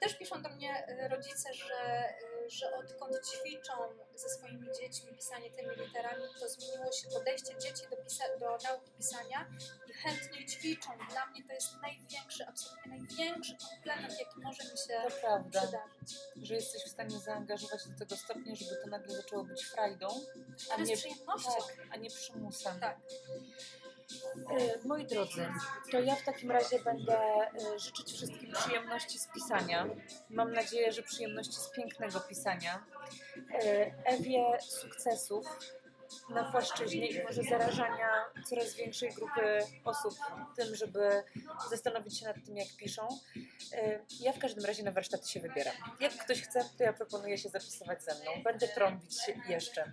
[0.00, 3.72] Też piszą do mnie y, rodzice, że, y, że odkąd ćwiczą
[4.14, 8.90] ze swoimi dziećmi pisanie tymi literami, to zmieniło się podejście dzieci do, pisa- do nauki
[8.98, 9.48] pisania
[9.88, 10.90] i chętniej ćwiczą.
[11.10, 16.18] Dla mnie to jest największy, absolutnie największy komplement, jaki może mi się To prawda, przydarzyć.
[16.42, 20.08] że jesteś w stanie zaangażować do tego stopnia, żeby to nagle zaczęło być frajdą,
[20.70, 22.80] a Ale nie, tak, a nie przymusem.
[22.80, 22.98] Tak.
[24.50, 25.48] E, Moi drodzy,
[25.90, 29.86] to ja w takim razie będę e, życzyć wszystkim przyjemności z pisania.
[30.30, 32.84] Mam nadzieję, że przyjemności z pięknego pisania.
[33.54, 35.46] E, Ewie sukcesów
[36.28, 38.08] na płaszczyźnie i może zarażania
[38.44, 40.14] coraz większej grupy osób
[40.56, 41.22] tym, żeby
[41.70, 43.08] zastanowić się nad tym, jak piszą.
[43.72, 45.74] E, Ja w każdym razie na warsztaty się wybieram.
[46.00, 48.42] Jak ktoś chce, to ja proponuję się zapisywać ze mną.
[48.44, 49.16] Będę trąbić
[49.48, 49.92] jeszcze.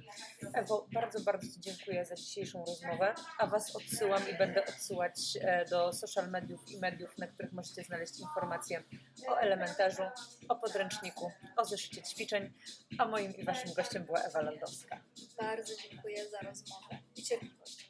[0.53, 5.65] Ewo, bardzo, bardzo Ci dziękuję za dzisiejszą rozmowę, a Was odsyłam i będę odsyłać e,
[5.65, 8.84] do social mediów i mediów, na których możecie znaleźć informacje
[9.28, 10.03] o elementarzu,
[10.49, 12.53] o podręczniku, o zeszycie ćwiczeń,
[12.97, 14.99] a moim i Waszym gościem była Ewa Landowska.
[15.39, 15.74] Bardzo
[16.10, 17.89] dziękuję za rozmowę i cierpliwość.